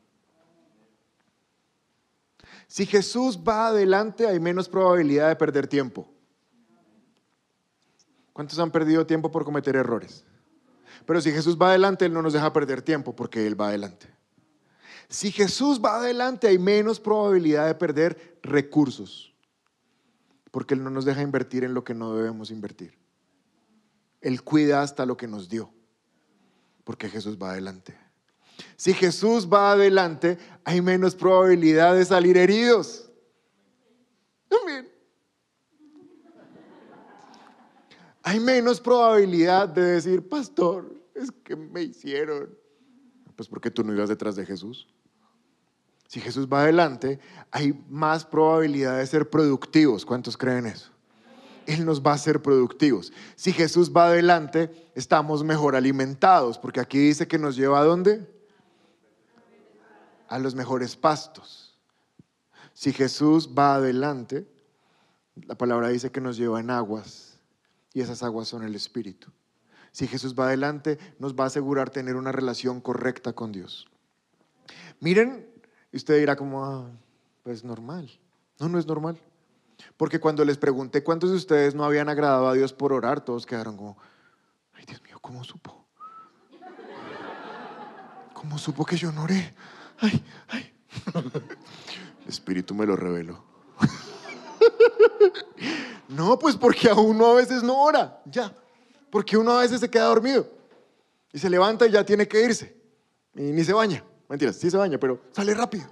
[2.72, 6.08] Si Jesús va adelante, hay menos probabilidad de perder tiempo.
[8.32, 10.24] ¿Cuántos han perdido tiempo por cometer errores?
[11.04, 14.08] Pero si Jesús va adelante, Él no nos deja perder tiempo porque Él va adelante.
[15.10, 19.34] Si Jesús va adelante, hay menos probabilidad de perder recursos
[20.50, 22.98] porque Él no nos deja invertir en lo que no debemos invertir.
[24.22, 25.70] Él cuida hasta lo que nos dio,
[26.84, 28.01] porque Jesús va adelante.
[28.76, 33.10] Si Jesús va adelante, hay menos probabilidad de salir heridos.
[34.50, 34.92] Amén.
[38.22, 42.56] hay menos probabilidad de decir, pastor, es que me hicieron.
[43.36, 44.88] Pues porque tú no ibas detrás de Jesús.
[46.06, 47.18] Si Jesús va adelante,
[47.50, 50.04] hay más probabilidad de ser productivos.
[50.04, 50.90] ¿Cuántos creen eso?
[51.66, 53.12] Él nos va a hacer productivos.
[53.34, 58.26] Si Jesús va adelante, estamos mejor alimentados, porque aquí dice que nos lleva a dónde?
[60.32, 61.76] A los mejores pastos.
[62.72, 64.50] Si Jesús va adelante,
[65.34, 67.38] la palabra dice que nos lleva en aguas
[67.92, 69.30] y esas aguas son el Espíritu.
[69.90, 73.90] Si Jesús va adelante, nos va a asegurar tener una relación correcta con Dios.
[75.00, 75.46] Miren,
[75.92, 76.90] usted dirá como, ah,
[77.42, 78.10] pues normal.
[78.58, 79.20] No, no es normal.
[79.98, 83.44] Porque cuando les pregunté cuántos de ustedes no habían agradado a Dios por orar, todos
[83.44, 83.98] quedaron como,
[84.72, 85.84] ay Dios mío, ¿cómo supo?
[88.32, 89.54] ¿Cómo supo que yo no oré?
[90.02, 90.72] Ay, ay.
[92.24, 93.42] El Espíritu me lo reveló.
[96.08, 98.52] No, pues porque a uno a veces no ora, ya.
[99.08, 100.46] Porque uno a veces se queda dormido
[101.32, 102.76] y se levanta y ya tiene que irse.
[103.34, 104.04] Y ni se baña.
[104.28, 105.86] Mentiras, sí se baña, pero sale rápido.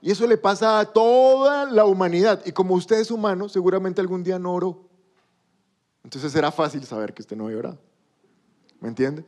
[0.00, 2.42] Y eso le pasa a toda la humanidad.
[2.46, 4.88] Y como usted es humano, seguramente algún día no oró.
[6.04, 7.80] Entonces era fácil saber que usted no había orado.
[8.78, 9.24] ¿Me entiende?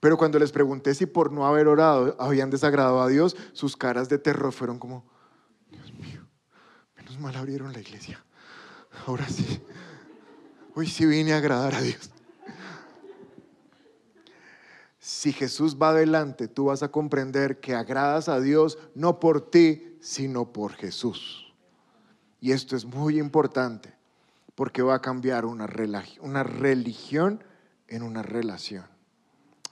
[0.00, 4.08] Pero cuando les pregunté si por no haber orado habían desagradado a Dios, sus caras
[4.08, 5.04] de terror fueron como,
[5.70, 6.26] Dios mío,
[6.96, 8.24] menos mal abrieron la iglesia.
[9.06, 9.62] Ahora sí.
[10.74, 12.10] Hoy sí vine a agradar a Dios.
[14.98, 19.98] Si Jesús va adelante, tú vas a comprender que agradas a Dios no por ti,
[20.00, 21.54] sino por Jesús.
[22.40, 23.94] Y esto es muy importante
[24.54, 27.44] porque va a cambiar una, religión
[27.88, 28.86] en una relación.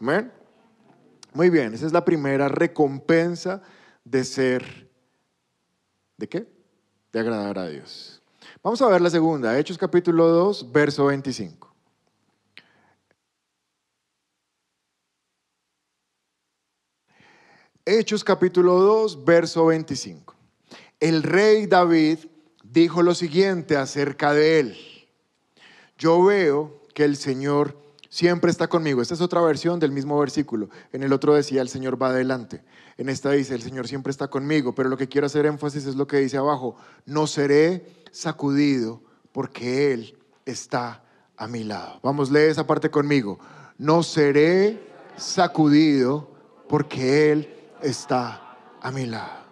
[0.02, 0.32] ¿Amén?
[1.32, 3.62] Muy bien, esa es la primera recompensa
[4.02, 4.90] de ser,
[6.16, 6.48] ¿de qué?
[7.12, 8.20] De agradar a Dios.
[8.64, 11.72] Vamos a ver la segunda, Hechos capítulo 2, verso 25.
[17.84, 20.34] Hechos capítulo 2, verso 25.
[20.98, 22.18] El rey David
[22.64, 24.76] dijo lo siguiente acerca de él.
[25.96, 27.81] Yo veo que el Señor
[28.12, 29.00] siempre está conmigo.
[29.00, 30.68] Esta es otra versión del mismo versículo.
[30.92, 32.62] En el otro decía, el Señor va adelante.
[32.98, 34.74] En esta dice, el Señor siempre está conmigo.
[34.74, 36.76] Pero lo que quiero hacer énfasis es lo que dice abajo.
[37.06, 39.00] No seré sacudido
[39.32, 41.02] porque Él está
[41.38, 42.00] a mi lado.
[42.02, 43.38] Vamos, lee esa parte conmigo.
[43.78, 46.30] No seré sacudido
[46.68, 47.48] porque Él
[47.80, 49.42] está a mi lado.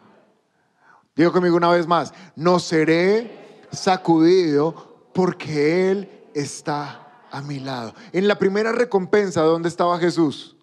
[1.17, 7.10] Digo conmigo una vez más, no seré sacudido porque Él está a mi lado.
[8.13, 10.57] En la primera recompensa, ¿dónde estaba Jesús?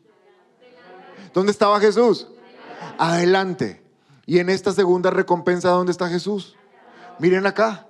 [1.34, 2.28] ¿Dónde estaba Jesús?
[2.98, 3.82] Adelante.
[4.26, 6.56] Y en esta segunda recompensa, ¿dónde está Jesús?
[7.20, 7.88] Miren acá,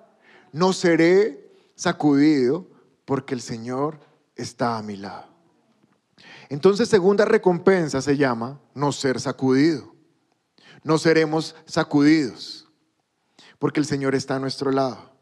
[0.52, 2.68] no seré sacudido
[3.06, 4.00] porque el Señor
[4.36, 5.26] está a mi lado.
[6.50, 9.94] Entonces, segunda recompensa se llama no ser sacudido.
[10.84, 12.68] No seremos sacudidos
[13.60, 15.17] porque el Señor está a nuestro lado.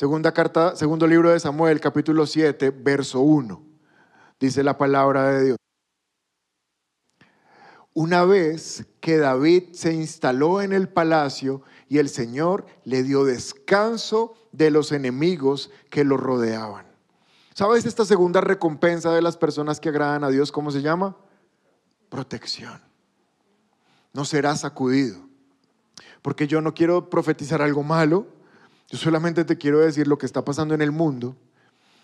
[0.00, 3.62] Segunda carta, segundo libro de Samuel, capítulo 7, verso 1.
[4.40, 5.58] Dice la palabra de Dios.
[7.92, 14.32] Una vez que David se instaló en el palacio y el Señor le dio descanso
[14.52, 16.86] de los enemigos que lo rodeaban.
[17.52, 20.50] ¿Sabes esta segunda recompensa de las personas que agradan a Dios?
[20.50, 21.14] ¿Cómo se llama?
[22.08, 22.80] Protección.
[24.14, 25.20] No serás sacudido.
[26.22, 28.39] Porque yo no quiero profetizar algo malo.
[28.90, 31.36] Yo solamente te quiero decir lo que está pasando en el mundo.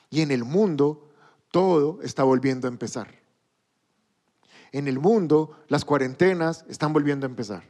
[0.08, 1.10] Y en el mundo
[1.50, 3.08] todo está volviendo a empezar.
[4.70, 7.64] En el mundo las cuarentenas están volviendo a empezar.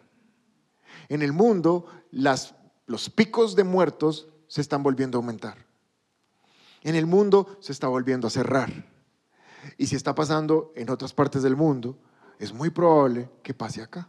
[1.08, 2.54] En el mundo las,
[2.86, 5.64] los picos de muertos se están volviendo a aumentar.
[6.82, 8.70] En el mundo se está volviendo a cerrar.
[9.78, 11.98] Y si está pasando en otras partes del mundo,
[12.38, 14.08] es muy probable que pase acá.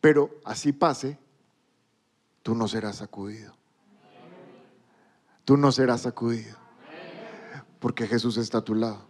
[0.00, 1.18] Pero así pase,
[2.48, 3.52] tú no serás sacudido.
[5.44, 6.56] Tú no serás sacudido.
[7.78, 9.06] Porque Jesús está a tu lado.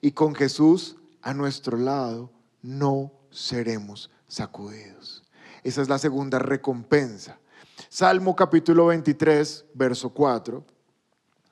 [0.00, 2.30] Y con Jesús a nuestro lado
[2.62, 5.24] no seremos sacudidos.
[5.64, 7.40] Esa es la segunda recompensa.
[7.88, 10.64] Salmo capítulo 23, verso 4.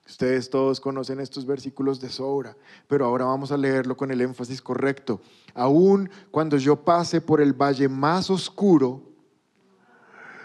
[0.07, 4.62] Ustedes todos conocen estos versículos de sobra, pero ahora vamos a leerlo con el énfasis
[4.62, 5.20] correcto.
[5.55, 9.12] Aún cuando yo pase por el valle más oscuro,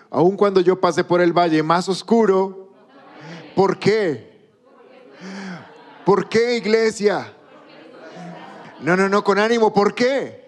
[0.09, 2.69] aún cuando yo pase por el valle más oscuro,
[3.55, 4.49] ¿por qué?
[6.05, 7.33] ¿Por qué, iglesia?
[8.81, 10.47] No, no, no, con ánimo, ¿por qué?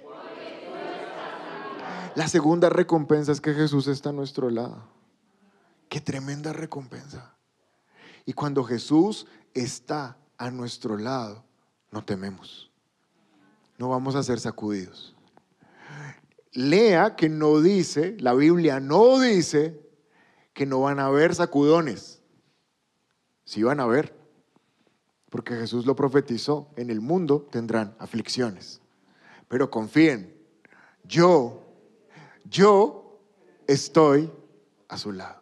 [2.15, 4.83] La segunda recompensa es que Jesús está a nuestro lado.
[5.87, 7.33] Qué tremenda recompensa.
[8.25, 11.43] Y cuando Jesús está a nuestro lado,
[11.91, 12.69] no tememos.
[13.77, 15.15] No vamos a ser sacudidos.
[16.51, 19.79] Lea que no dice, la Biblia no dice
[20.53, 22.21] que no van a haber sacudones.
[23.45, 24.15] Sí van a haber,
[25.29, 28.81] porque Jesús lo profetizó, en el mundo tendrán aflicciones.
[29.47, 30.35] Pero confíen,
[31.03, 31.63] yo,
[32.45, 33.19] yo
[33.67, 34.31] estoy
[34.87, 35.41] a su lado.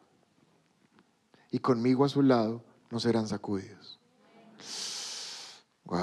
[1.51, 3.99] Y conmigo a su lado no serán sacudidos.
[5.85, 5.97] Wow.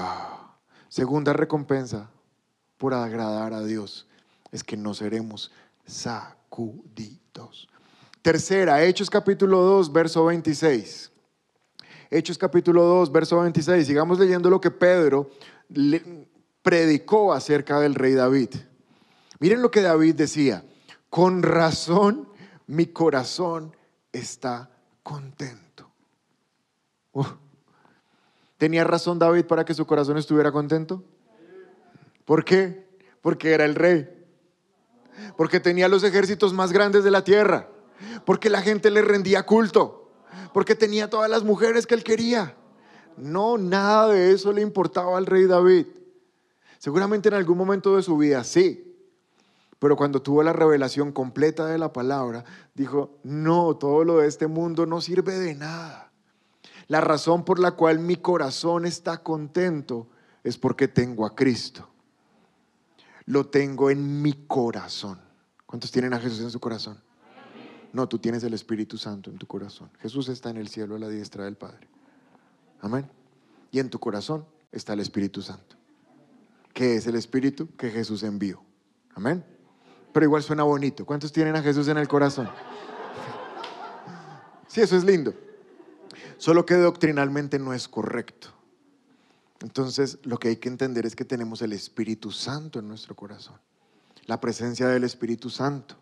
[0.89, 2.09] Segunda recompensa
[2.77, 4.07] por agradar a Dios
[4.55, 5.51] es que no seremos
[5.85, 7.67] sacudidos.
[8.21, 11.11] Tercera, Hechos capítulo 2, verso 26.
[12.09, 13.85] Hechos capítulo 2, verso 26.
[13.85, 15.29] Sigamos leyendo lo que Pedro
[16.61, 18.51] predicó acerca del rey David.
[19.39, 20.63] Miren lo que David decía.
[21.09, 22.29] Con razón
[22.65, 23.75] mi corazón
[24.13, 24.69] está
[25.03, 25.91] contento.
[28.57, 31.03] ¿Tenía razón David para que su corazón estuviera contento?
[32.23, 32.87] ¿Por qué?
[33.21, 34.14] Porque era el rey.
[35.37, 37.69] Porque tenía los ejércitos más grandes de la tierra.
[38.25, 40.11] Porque la gente le rendía culto.
[40.53, 42.55] Porque tenía todas las mujeres que él quería.
[43.17, 45.87] No, nada de eso le importaba al rey David.
[46.77, 48.95] Seguramente en algún momento de su vida sí,
[49.79, 52.43] pero cuando tuvo la revelación completa de la palabra,
[52.73, 56.11] dijo, no, todo lo de este mundo no sirve de nada.
[56.87, 60.07] La razón por la cual mi corazón está contento
[60.43, 61.89] es porque tengo a Cristo.
[63.25, 65.19] Lo tengo en mi corazón.
[65.65, 66.99] ¿Cuántos tienen a Jesús en su corazón?
[67.91, 69.89] No, tú tienes el Espíritu Santo en tu corazón.
[69.99, 71.87] Jesús está en el cielo a la diestra del Padre.
[72.81, 73.09] Amén.
[73.71, 75.75] Y en tu corazón está el Espíritu Santo.
[76.73, 78.61] ¿Qué es el Espíritu que Jesús envió?
[79.15, 79.43] Amén
[80.15, 81.05] pero igual suena bonito.
[81.05, 82.49] ¿Cuántos tienen a Jesús en el corazón?
[84.65, 85.33] Sí, eso es lindo.
[86.37, 88.47] Solo que doctrinalmente no es correcto.
[89.61, 93.59] Entonces, lo que hay que entender es que tenemos el Espíritu Santo en nuestro corazón,
[94.25, 95.95] la presencia del Espíritu Santo.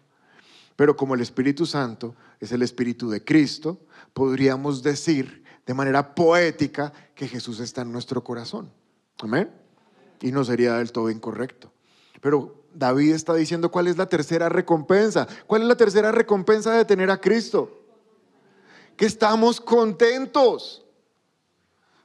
[0.75, 3.79] Pero como el Espíritu Santo es el Espíritu de Cristo,
[4.13, 8.71] podríamos decir de manera poética que Jesús está en nuestro corazón.
[9.19, 9.51] Amén.
[10.21, 11.71] Y no sería del todo incorrecto.
[12.21, 15.27] Pero David está diciendo cuál es la tercera recompensa.
[15.45, 17.81] ¿Cuál es la tercera recompensa de tener a Cristo?
[18.97, 20.82] Que estamos contentos.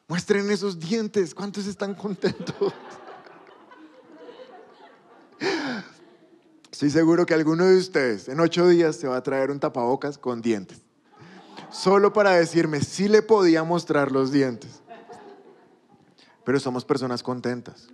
[0.09, 1.35] Muestren esos dientes.
[1.35, 2.73] ¿Cuántos están contentos?
[6.73, 10.17] Estoy seguro que alguno de ustedes en ocho días se va a traer un tapabocas
[10.17, 10.81] con dientes.
[11.71, 14.81] Solo para decirme si le podía mostrar los dientes.
[16.43, 17.89] Pero somos personas contentas.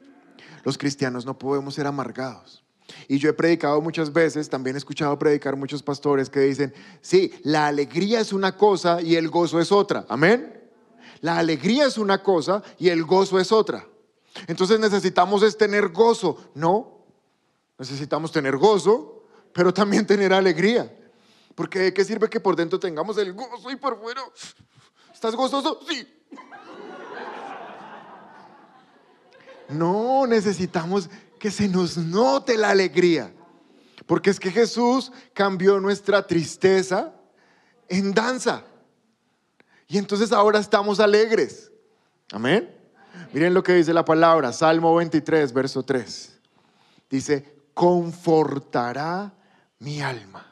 [0.63, 2.63] Los cristianos no podemos ser amargados.
[3.09, 7.33] Y yo he predicado muchas veces, también he escuchado predicar muchos pastores que dicen, sí,
[7.43, 10.07] la alegría es una cosa y el gozo es otra.
[10.09, 10.64] Amén.
[11.25, 13.89] La alegría es una cosa y el gozo es otra.
[14.47, 16.51] Entonces necesitamos es tener gozo.
[16.55, 16.95] No,
[17.79, 20.95] Necesitamos tener gozo, pero también tener alegría.
[21.55, 24.21] Porque ¿de qué sirve que por dentro tengamos el gozo y por fuera?
[25.15, 25.81] ¿Estás gozoso?
[25.89, 26.07] Sí.
[29.71, 31.09] No, necesitamos
[31.41, 33.35] que se nos note la alegría.
[34.05, 37.15] Porque es que Jesús cambió nuestra tristeza
[37.89, 38.67] en danza.
[39.87, 41.71] Y entonces ahora estamos alegres.
[42.33, 42.71] Amén.
[43.33, 46.41] Miren lo que dice la palabra, Salmo 23, verso 3.
[47.11, 49.35] Dice, confortará
[49.79, 50.47] mi alma.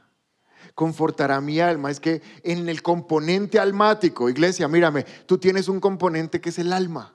[0.75, 1.91] Confortará mi alma.
[1.91, 6.73] Es que en el componente almático, iglesia, mírame, tú tienes un componente que es el
[6.73, 7.15] alma.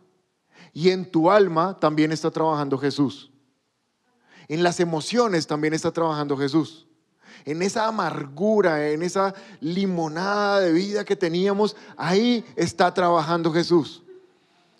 [0.74, 3.32] Y en tu alma también está trabajando Jesús.
[4.48, 6.87] En las emociones también está trabajando Jesús.
[7.48, 14.04] En esa amargura, en esa limonada de vida que teníamos, ahí está trabajando Jesús.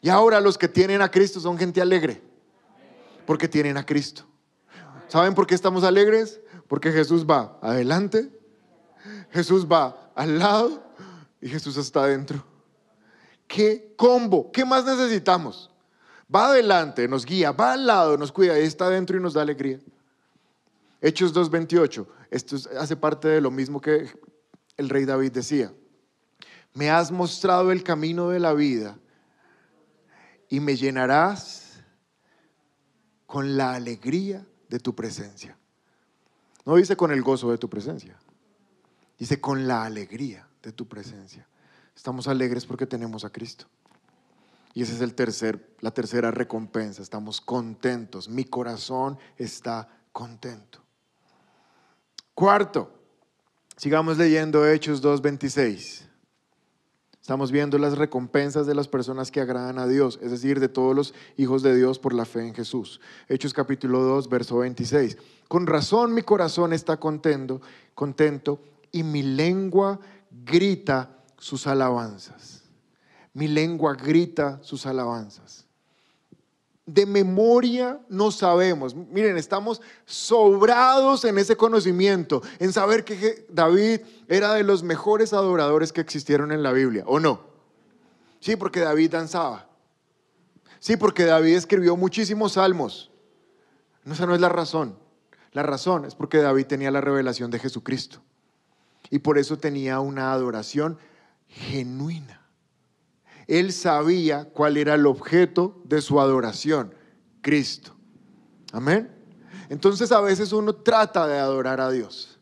[0.02, 2.22] Y ahora los que tienen a Cristo son gente alegre,
[3.26, 4.26] porque tienen a Cristo.
[5.08, 6.42] ¿Saben por qué estamos alegres?
[6.68, 8.30] Porque Jesús va adelante,
[9.32, 10.84] Jesús va al lado
[11.40, 12.44] y Jesús está adentro.
[13.48, 14.52] ¿Qué combo?
[14.52, 15.72] ¿Qué más necesitamos?
[16.34, 19.42] Va adelante, nos guía, va al lado, nos cuida, y está adentro y nos da
[19.42, 19.80] alegría.
[21.00, 24.10] Hechos 2.28, esto hace parte de lo mismo que
[24.78, 25.74] el rey David decía.
[26.74, 28.98] Me has mostrado el camino de la vida
[30.50, 31.84] y me llenarás
[33.26, 35.58] con la alegría de tu presencia.
[36.66, 38.18] No dice con el gozo de tu presencia,
[39.18, 41.48] dice con la alegría de tu presencia.
[41.96, 43.66] Estamos alegres porque tenemos a Cristo.
[44.74, 47.02] Y esa es el tercer, la tercera recompensa.
[47.02, 48.30] Estamos contentos.
[48.30, 50.84] Mi corazón está contento.
[52.38, 52.92] Cuarto,
[53.78, 56.06] sigamos leyendo Hechos 2.26.
[57.20, 60.96] Estamos viendo las recompensas de las personas que agradan a Dios, es decir, de todos
[60.96, 63.02] los hijos de Dios por la fe en Jesús.
[63.28, 65.18] Hechos capítulo 2, verso 26.
[65.48, 67.60] Con razón mi corazón está contento,
[67.96, 68.62] contento
[68.92, 72.66] y mi lengua grita sus alabanzas.
[73.34, 75.67] Mi lengua grita sus alabanzas
[76.88, 78.96] de memoria no sabemos.
[78.96, 85.92] Miren, estamos sobrados en ese conocimiento, en saber que David era de los mejores adoradores
[85.92, 87.42] que existieron en la Biblia, ¿o no?
[88.40, 89.68] Sí, porque David danzaba.
[90.80, 93.12] Sí, porque David escribió muchísimos salmos.
[94.06, 94.98] No, esa no es la razón.
[95.52, 98.22] La razón es porque David tenía la revelación de Jesucristo.
[99.10, 100.98] Y por eso tenía una adoración
[101.48, 102.37] genuina
[103.48, 106.94] él sabía cuál era el objeto de su adoración,
[107.42, 107.96] Cristo.
[108.74, 109.10] Amén.
[109.70, 112.40] Entonces a veces uno trata de adorar a Dios.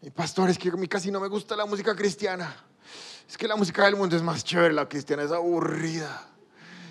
[0.00, 2.54] Y pastor, es que a mí casi no me gusta la música cristiana.
[3.28, 6.28] Es que la música del mundo es más chévere, la cristiana es aburrida.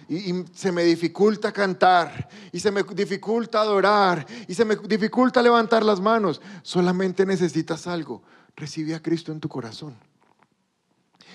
[0.10, 5.41] Y, y, se me dificulta cantar, y se me dificulta adorar, y se me dificulta
[5.41, 6.41] levantar las manos.
[6.62, 8.22] Solamente necesitas algo.
[8.56, 9.97] Recibe a Cristo en tu corazón.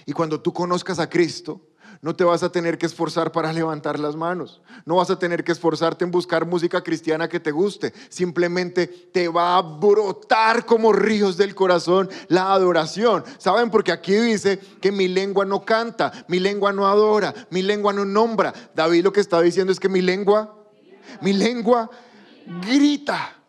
[0.04, 1.69] Y cuando tú conozcas a Cristo,
[2.02, 4.62] no te vas a tener que esforzar para levantar las manos.
[4.84, 7.92] No vas a tener que esforzarte en buscar música cristiana que te guste.
[8.08, 13.24] Simplemente te va a brotar como ríos del corazón la adoración.
[13.38, 13.70] ¿Saben?
[13.70, 18.04] Porque aquí dice que mi lengua no canta, mi lengua no adora, mi lengua no
[18.04, 18.52] nombra.
[18.74, 20.56] David lo que está diciendo es que mi lengua,
[21.20, 21.90] mi lengua
[22.62, 23.39] grita.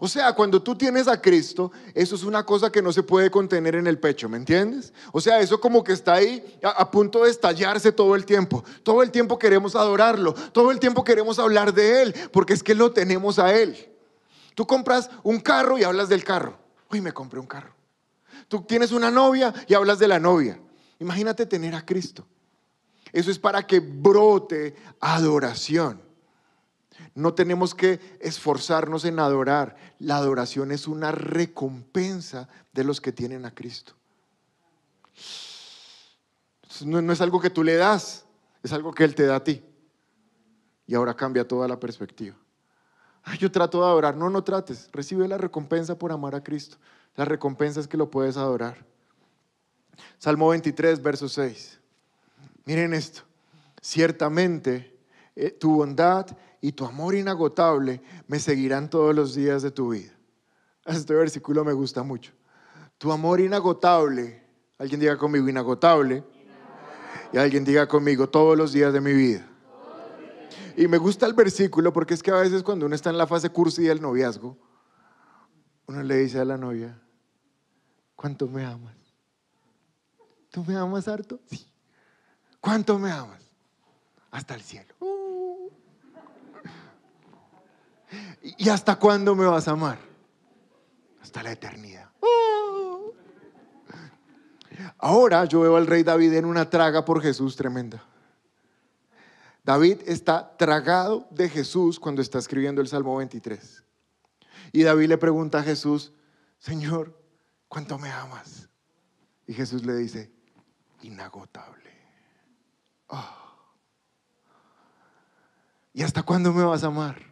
[0.00, 3.30] O sea, cuando tú tienes a Cristo, eso es una cosa que no se puede
[3.30, 4.92] contener en el pecho, ¿me entiendes?
[5.12, 8.64] O sea, eso como que está ahí a, punto de estallarse todo el tiempo.
[8.84, 12.76] Todo el tiempo queremos adorarlo, todo el tiempo queremos hablar de Él, porque es que
[12.76, 13.92] lo tenemos a Él.
[14.54, 16.58] Tú compras un carro y hablas del carro.
[16.90, 17.74] Uy, me compré un carro.
[18.46, 20.60] Tú tienes una novia y hablas de la novia.
[21.00, 22.24] Imagínate tener a Cristo.
[23.12, 26.07] Eso es para que brote adoración.
[27.14, 29.76] No tenemos que esforzarnos en adorar.
[29.98, 33.94] La adoración es una recompensa de los que tienen a Cristo.
[36.84, 38.24] No, es algo que tú le das,
[38.62, 39.62] es algo que Él te da a ti.
[40.86, 42.36] Y ahora cambia toda la perspectiva.
[43.38, 44.16] yo trato de adorar.
[44.16, 44.88] No, no trates.
[44.92, 46.78] Recibe la recompensa por amar a Cristo.
[47.16, 48.86] La recompensa es que lo puedes adorar.
[50.18, 51.78] Salmo 23, verso 6.
[52.64, 53.22] Miren esto.
[53.80, 54.98] Ciertamente
[55.34, 56.26] eh, tu bondad
[56.60, 60.12] y tu amor inagotable me seguirán todos los días de tu vida.
[60.86, 62.32] Este versículo me gusta mucho.
[62.96, 64.42] Tu amor inagotable,
[64.78, 66.24] alguien diga conmigo inagotable,
[67.32, 69.46] y alguien diga conmigo todos los días de mi vida.
[70.76, 73.26] Y me gusta el versículo porque es que a veces cuando uno está en la
[73.26, 74.56] fase cursi del noviazgo,
[75.86, 77.00] uno le dice a la novia,
[78.14, 78.94] ¿cuánto me amas?
[80.50, 81.40] ¿Tú me amas harto?
[81.46, 81.66] Sí.
[82.60, 83.42] ¿Cuánto me amas?
[84.30, 84.94] Hasta el cielo.
[88.42, 89.98] ¿Y hasta cuándo me vas a amar?
[91.20, 92.10] Hasta la eternidad.
[94.98, 98.04] Ahora yo veo al rey David en una traga por Jesús tremenda.
[99.64, 103.84] David está tragado de Jesús cuando está escribiendo el Salmo 23.
[104.72, 106.12] Y David le pregunta a Jesús,
[106.58, 107.20] Señor,
[107.68, 108.68] ¿cuánto me amas?
[109.46, 110.32] Y Jesús le dice,
[111.02, 111.92] inagotable.
[113.08, 113.54] Ah.
[115.92, 117.27] ¿Y hasta cuándo me vas a amar?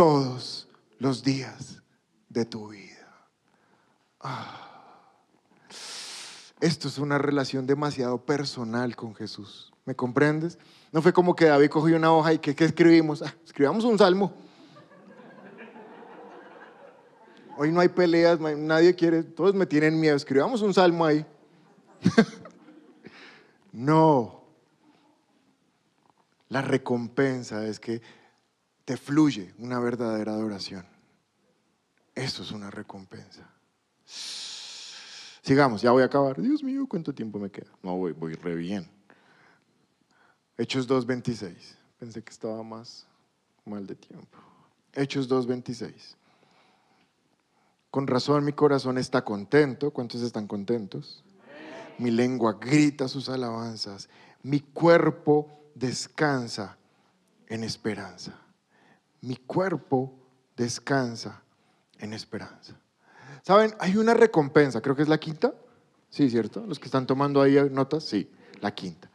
[0.00, 0.66] Todos
[0.98, 1.82] los días
[2.30, 3.06] de tu vida.
[4.18, 5.12] Ah.
[6.58, 9.74] Esto es una relación demasiado personal con Jesús.
[9.84, 10.56] ¿Me comprendes?
[10.90, 13.20] No fue como que David cogió una hoja y que ¿qué escribimos?
[13.20, 14.32] Ah, escribamos un salmo.
[17.58, 20.16] Hoy no hay peleas, nadie quiere, todos me tienen miedo.
[20.16, 21.26] Escribamos un salmo ahí.
[23.72, 24.44] no.
[26.48, 28.00] La recompensa es que
[28.96, 30.84] fluye una verdadera adoración.
[32.14, 33.48] Eso es una recompensa.
[34.04, 36.40] Sigamos, ya voy a acabar.
[36.40, 37.70] Dios mío, ¿cuánto tiempo me queda?
[37.82, 38.88] No, voy, voy re bien.
[40.58, 41.54] Hechos 2.26.
[41.98, 43.06] Pensé que estaba más
[43.64, 44.38] mal de tiempo.
[44.92, 46.16] Hechos 2.26.
[47.90, 49.90] Con razón mi corazón está contento.
[49.90, 51.24] ¿Cuántos están contentos?
[51.98, 54.08] Mi lengua grita sus alabanzas.
[54.42, 56.76] Mi cuerpo descansa
[57.48, 58.38] en esperanza.
[59.22, 60.14] Mi cuerpo
[60.56, 61.42] descansa
[61.98, 62.74] en esperanza.
[63.42, 63.74] ¿Saben?
[63.78, 65.54] Hay una recompensa, creo que es la quinta.
[66.08, 66.64] Sí, ¿cierto?
[66.66, 69.08] Los que están tomando ahí notas, sí, la quinta.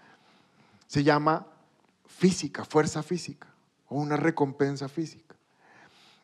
[0.87, 1.45] Se llama
[2.05, 3.47] física, fuerza física,
[3.87, 5.35] o una recompensa física.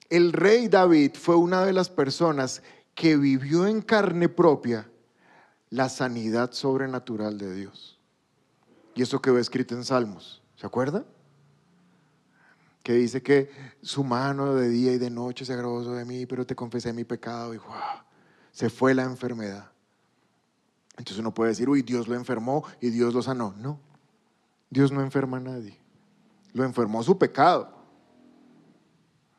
[0.10, 2.62] El rey David fue una de las personas
[2.96, 4.90] que vivió en carne propia
[5.70, 8.00] la sanidad sobrenatural de Dios.
[8.94, 11.06] Y eso quedó escrito en Salmos, ¿se acuerda?
[12.84, 13.52] Que dice que
[13.82, 17.04] su mano de día y de noche se agravó de mí, pero te confesé mi
[17.04, 18.02] pecado y wow,
[18.52, 19.72] se fue la enfermedad.
[20.98, 23.54] Entonces uno puede decir, uy, Dios lo enfermó y Dios lo sanó.
[23.58, 23.80] No,
[24.70, 25.78] Dios no enferma a nadie.
[26.54, 27.74] Lo enfermó su pecado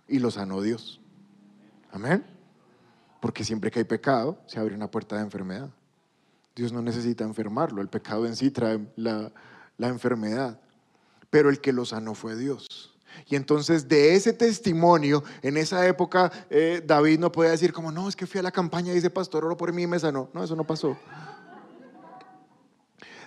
[0.09, 1.01] y lo sanó Dios.
[1.91, 2.25] Amén.
[3.21, 5.71] Porque siempre que hay pecado, se abre una puerta de enfermedad.
[6.55, 9.33] Dios no necesita enfermarlo, el pecado en sí trae la,
[9.79, 10.61] la enfermedad.
[11.31, 12.92] Pero el que lo sanó fue Dios.
[13.29, 18.09] Y entonces de ese testimonio, en esa época eh, David no podía decir como, no,
[18.09, 20.29] es que fui a la campaña y dice, pastor, oro por mí y me sanó.
[20.33, 20.97] No, eso no pasó.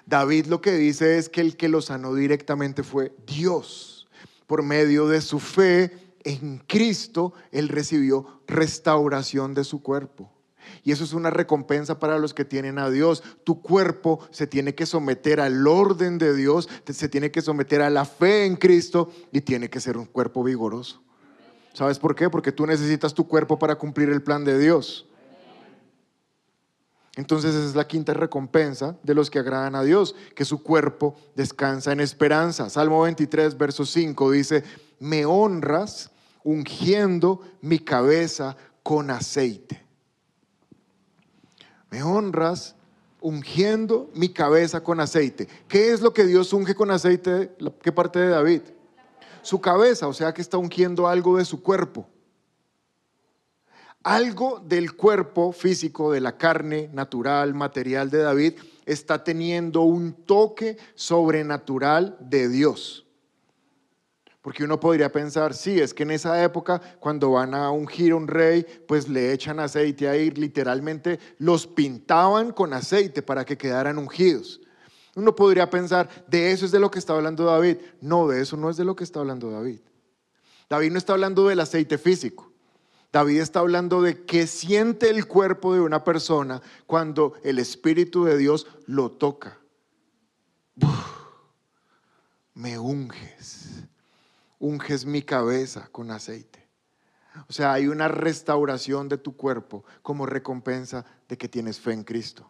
[0.05, 4.07] David lo que dice es que el que lo sanó directamente fue Dios.
[4.45, 5.91] Por medio de su fe
[6.23, 10.31] en Cristo, él recibió restauración de su cuerpo.
[10.83, 13.23] Y eso es una recompensa para los que tienen a Dios.
[13.43, 17.89] Tu cuerpo se tiene que someter al orden de Dios, se tiene que someter a
[17.89, 21.01] la fe en Cristo y tiene que ser un cuerpo vigoroso.
[21.73, 22.29] ¿Sabes por qué?
[22.29, 25.05] Porque tú necesitas tu cuerpo para cumplir el plan de Dios.
[27.15, 31.15] Entonces esa es la quinta recompensa de los que agradan a Dios, que su cuerpo
[31.35, 32.69] descansa en esperanza.
[32.69, 34.63] Salmo 23, verso 5 dice,
[34.99, 36.11] me honras
[36.43, 39.84] ungiendo mi cabeza con aceite
[41.95, 42.75] me honras
[43.21, 45.47] ungiendo mi cabeza con aceite.
[45.69, 47.55] ¿Qué es lo que Dios unge con aceite?
[47.81, 48.63] ¿Qué parte de David?
[49.41, 52.05] Su cabeza, o sea que está ungiendo algo de su cuerpo.
[54.03, 60.77] Algo del cuerpo físico, de la carne natural, material de David, está teniendo un toque
[60.95, 63.04] sobrenatural de Dios.
[64.45, 68.15] Porque uno podría pensar, sí, es que en esa época, cuando van a ungir a
[68.15, 73.97] un rey, pues le echan aceite ahí, literalmente los pintaban con aceite para que quedaran
[73.97, 74.61] ungidos.
[75.15, 77.77] Uno podría pensar, de eso es de lo que está hablando David.
[78.01, 79.79] No, de eso no es de lo que está hablando David.
[80.69, 82.53] David no está hablando del aceite físico.
[83.11, 88.37] David está hablando de qué siente el cuerpo de una persona cuando el Espíritu de
[88.37, 89.57] Dios lo toca.
[92.53, 93.85] me unges
[94.65, 96.67] unges mi cabeza con aceite.
[97.47, 102.03] O sea, hay una restauración de tu cuerpo como recompensa de que tienes fe en
[102.03, 102.49] Cristo.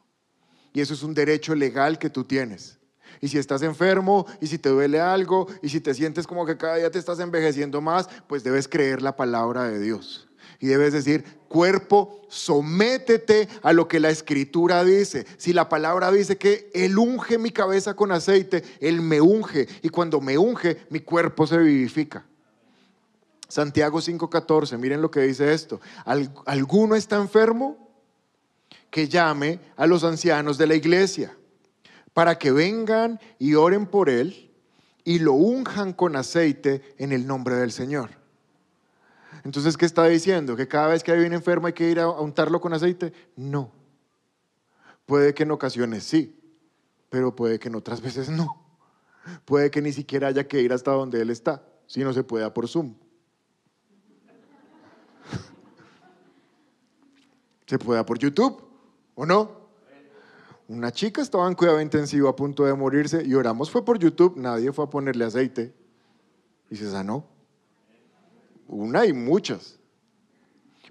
[0.73, 2.79] Y eso es un derecho legal que tú tienes.
[3.21, 6.57] Y si estás enfermo, y si te duele algo, y si te sientes como que
[6.57, 10.24] cada día te estás envejeciendo más, pues debes creer la palabra de Dios.
[10.59, 15.25] Y debes decir, cuerpo, sométete a lo que la escritura dice.
[15.37, 19.67] Si la palabra dice que Él unge mi cabeza con aceite, Él me unge.
[19.81, 22.25] Y cuando me unge, mi cuerpo se vivifica.
[23.47, 25.79] Santiago 5:14, miren lo que dice esto.
[26.45, 27.77] ¿Alguno está enfermo?
[28.89, 31.35] Que llame a los ancianos de la iglesia
[32.13, 34.51] para que vengan y oren por él
[35.03, 38.09] y lo unjan con aceite en el nombre del Señor.
[39.43, 40.55] Entonces, ¿qué está diciendo?
[40.55, 43.13] ¿Que cada vez que hay un enfermo hay que ir a untarlo con aceite?
[43.35, 43.71] No.
[45.05, 46.39] Puede que en ocasiones sí,
[47.09, 48.61] pero puede que en otras veces no.
[49.45, 52.53] Puede que ni siquiera haya que ir hasta donde él está, si no se pueda
[52.53, 52.95] por Zoom.
[57.67, 58.63] Se pueda por YouTube,
[59.15, 59.65] ¿o no?
[60.67, 64.35] Una chica estaba en cuidado intensivo a punto de morirse y oramos, fue por YouTube,
[64.37, 65.73] nadie fue a ponerle aceite
[66.69, 67.27] y se sanó.
[68.67, 69.79] Una y muchas.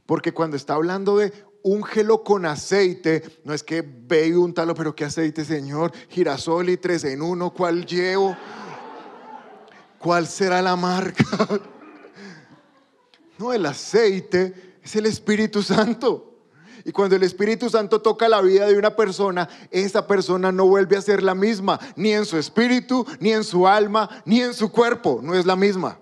[0.07, 4.95] Porque cuando está hablando de úngelo con aceite, no es que ve y untalo, pero
[4.95, 5.93] ¿qué aceite, Señor?
[6.11, 8.37] Girasol y tres en uno, ¿cuál llevo?
[9.99, 11.25] ¿Cuál será la marca?
[13.37, 16.39] No, el aceite es el Espíritu Santo.
[16.85, 20.97] Y cuando el Espíritu Santo toca la vida de una persona, esa persona no vuelve
[20.97, 24.71] a ser la misma, ni en su espíritu, ni en su alma, ni en su
[24.71, 25.99] cuerpo, no es la misma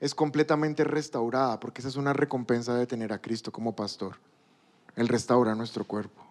[0.00, 4.16] es completamente restaurada, porque esa es una recompensa de tener a Cristo como pastor.
[4.94, 6.22] Él restaura nuestro cuerpo.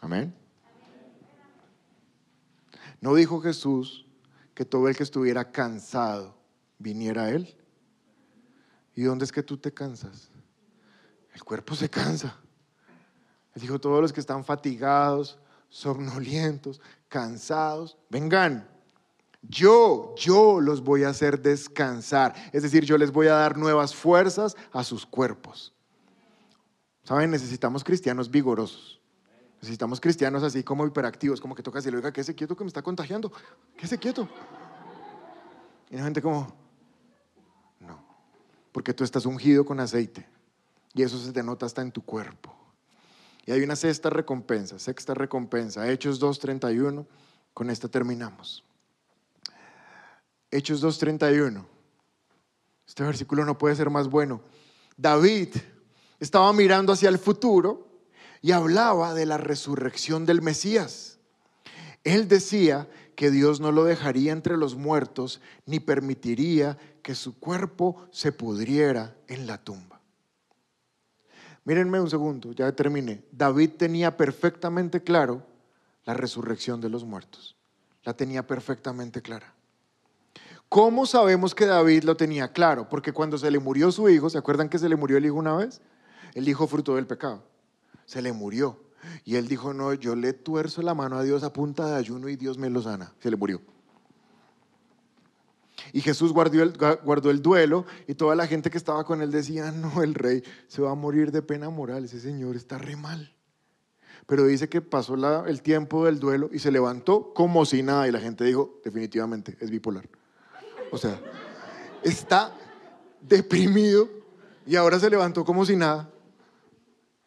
[0.00, 0.34] Amén.
[3.00, 4.06] ¿No dijo Jesús
[4.54, 6.34] que todo el que estuviera cansado
[6.78, 7.54] viniera a Él?
[8.94, 10.28] ¿Y dónde es que tú te cansas?
[11.32, 12.36] El cuerpo se cansa.
[13.54, 15.38] Él dijo, todos los que están fatigados,
[15.68, 18.68] somnolientos, cansados, vengan,
[19.48, 22.34] yo, yo los voy a hacer descansar.
[22.52, 25.74] Es decir, yo les voy a dar nuevas fuerzas a sus cuerpos.
[27.04, 27.30] ¿Saben?
[27.30, 29.00] Necesitamos cristianos vigorosos.
[29.60, 32.82] Necesitamos cristianos así como hiperactivos, como que toca decirle, oiga, quédese quieto que me está
[32.82, 33.32] contagiando.
[33.74, 34.28] Quédese quieto.
[35.90, 36.46] Y la gente como,
[37.80, 37.98] no,
[38.70, 40.28] porque tú estás ungido con aceite.
[40.94, 42.54] Y eso se te nota hasta en tu cuerpo.
[43.46, 47.06] Y hay una sexta recompensa, sexta recompensa, Hechos 2.31.
[47.54, 48.67] Con esta terminamos.
[50.50, 51.64] Hechos 2.31.
[52.86, 54.40] Este versículo no puede ser más bueno.
[54.96, 55.50] David
[56.18, 57.88] estaba mirando hacia el futuro
[58.40, 61.18] y hablaba de la resurrección del Mesías.
[62.04, 68.06] Él decía que Dios no lo dejaría entre los muertos ni permitiría que su cuerpo
[68.10, 70.00] se pudriera en la tumba.
[71.64, 73.24] Mírenme un segundo, ya terminé.
[73.30, 75.44] David tenía perfectamente claro
[76.04, 77.56] la resurrección de los muertos.
[78.04, 79.57] La tenía perfectamente clara.
[80.68, 82.88] ¿Cómo sabemos que David lo tenía claro?
[82.88, 85.36] Porque cuando se le murió su hijo, ¿se acuerdan que se le murió el hijo
[85.36, 85.80] una vez?
[86.34, 87.42] El hijo fruto del pecado.
[88.04, 88.78] Se le murió.
[89.24, 92.28] Y él dijo, no, yo le tuerzo la mano a Dios a punta de ayuno
[92.28, 93.14] y Dios me lo sana.
[93.20, 93.62] Se le murió.
[95.92, 99.30] Y Jesús guardó el, guardó el, duelo y toda la gente que estaba con él
[99.30, 102.96] decía, no, el rey se va a morir de pena moral, ese señor está re
[102.96, 103.32] mal.
[104.26, 105.14] Pero dice que pasó
[105.46, 109.56] el tiempo del duelo y se levantó como si nada y la gente dijo, definitivamente,
[109.60, 110.06] es bipolar.
[110.90, 111.20] O sea,
[112.02, 112.54] está
[113.20, 114.08] deprimido
[114.66, 116.10] y ahora se levantó como si nada.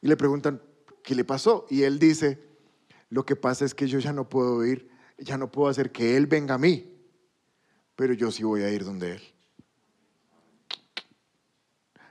[0.02, 0.62] Y le preguntan,
[1.04, 1.66] ¿qué le pasó?
[1.70, 2.40] Y él dice,
[3.10, 6.18] lo que pasa es que yo ya no puedo ir, ya no puedo hacer que
[6.18, 6.92] él venga a mí,
[7.96, 9.22] pero yo sí voy a ir donde él.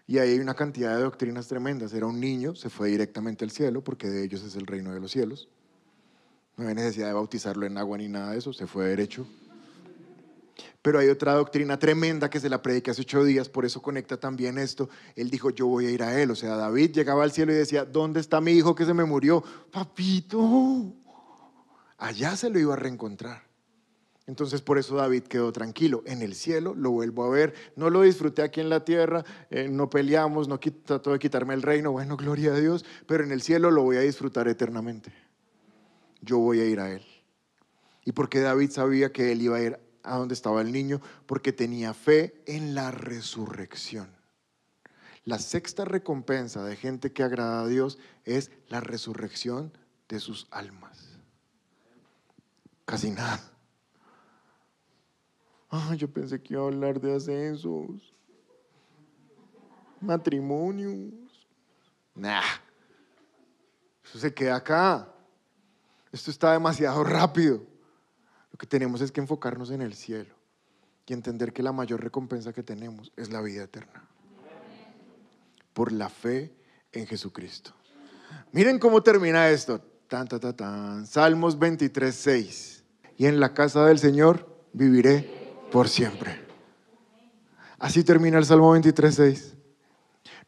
[0.07, 1.93] Y ahí hay una cantidad de doctrinas tremendas.
[1.93, 4.99] Era un niño, se fue directamente al cielo, porque de ellos es el reino de
[4.99, 5.49] los cielos.
[6.57, 9.25] No hay necesidad de bautizarlo en agua ni nada de eso, se fue derecho.
[10.83, 14.19] Pero hay otra doctrina tremenda que se la predica hace ocho días, por eso conecta
[14.19, 14.89] también esto.
[15.17, 16.31] Él dijo, yo voy a ir a él.
[16.31, 19.05] O sea, David llegaba al cielo y decía, ¿dónde está mi hijo que se me
[19.05, 19.43] murió?
[19.71, 20.93] Papito,
[21.99, 23.51] allá se lo iba a reencontrar.
[24.31, 26.05] Entonces por eso David quedó tranquilo.
[26.07, 27.53] En el cielo lo vuelvo a ver.
[27.75, 31.63] No lo disfruté aquí en la tierra, eh, no peleamos, no trató de quitarme el
[31.63, 31.91] reino.
[31.91, 35.13] Bueno, gloria a Dios, pero en el cielo lo voy a disfrutar eternamente.
[36.21, 37.05] Yo voy a ir a él.
[38.05, 41.01] ¿Y por qué David sabía que él iba a ir a donde estaba el niño?
[41.27, 44.21] Porque tenía fe en la resurrección.
[45.25, 49.73] La sexta recompensa de gente que agrada a Dios es la resurrección
[50.09, 51.21] de sus almas.
[52.85, 53.41] Casi nada.
[55.71, 58.13] Ah, yo pensé que iba a hablar de ascensos,
[60.01, 61.13] matrimonios.
[62.15, 62.43] Nah,
[64.05, 65.09] eso se queda acá.
[66.11, 67.70] Esto está demasiado rápido.
[68.61, 70.35] Que tenemos es que enfocarnos en el cielo
[71.07, 74.05] y entender que la mayor recompensa que tenemos es la vida eterna.
[75.73, 76.55] Por la fe
[76.93, 77.73] en Jesucristo.
[78.53, 79.81] Miren cómo termina esto.
[80.07, 81.07] Tan, tan, tan.
[81.07, 82.85] Salmos 23, 6.
[83.17, 86.39] Y en la casa del Señor viviré por siempre.
[87.79, 89.55] Así termina el Salmo 23.6.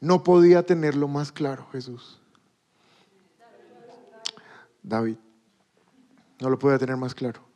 [0.00, 2.20] No podía tenerlo más claro Jesús.
[4.82, 5.16] David.
[6.40, 7.51] No lo podía tener más claro.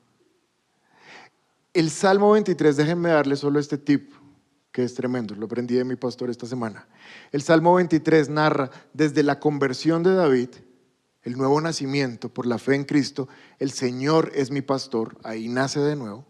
[1.76, 4.10] El Salmo 23, déjenme darle solo este tip,
[4.72, 6.88] que es tremendo, lo aprendí de mi pastor esta semana.
[7.32, 10.48] El Salmo 23 narra desde la conversión de David,
[11.20, 15.80] el nuevo nacimiento por la fe en Cristo, el Señor es mi pastor, ahí nace
[15.80, 16.24] de nuevo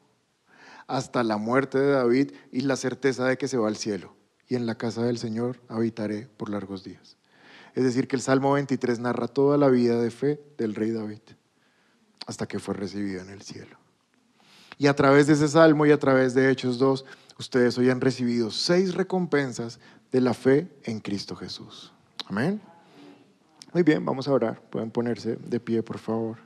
[0.89, 4.17] hasta la muerte de David y la certeza de que se va al cielo.
[4.49, 7.19] Y en la casa del Señor habitaré por largos días.
[7.77, 11.23] Es decir, que el Salmo 23 narra toda la vida de fe del rey David,
[12.27, 13.86] hasta que fue recibido en el cielo.
[14.79, 17.05] Y a través de ese salmo y a través de Hechos 2,
[17.39, 19.81] ustedes hoy han recibido seis recompensas
[20.13, 21.93] de la fe en Cristo Jesús.
[22.27, 22.61] Amén.
[23.73, 24.61] Muy bien, vamos a orar.
[24.71, 26.46] Pueden ponerse de pie, por favor.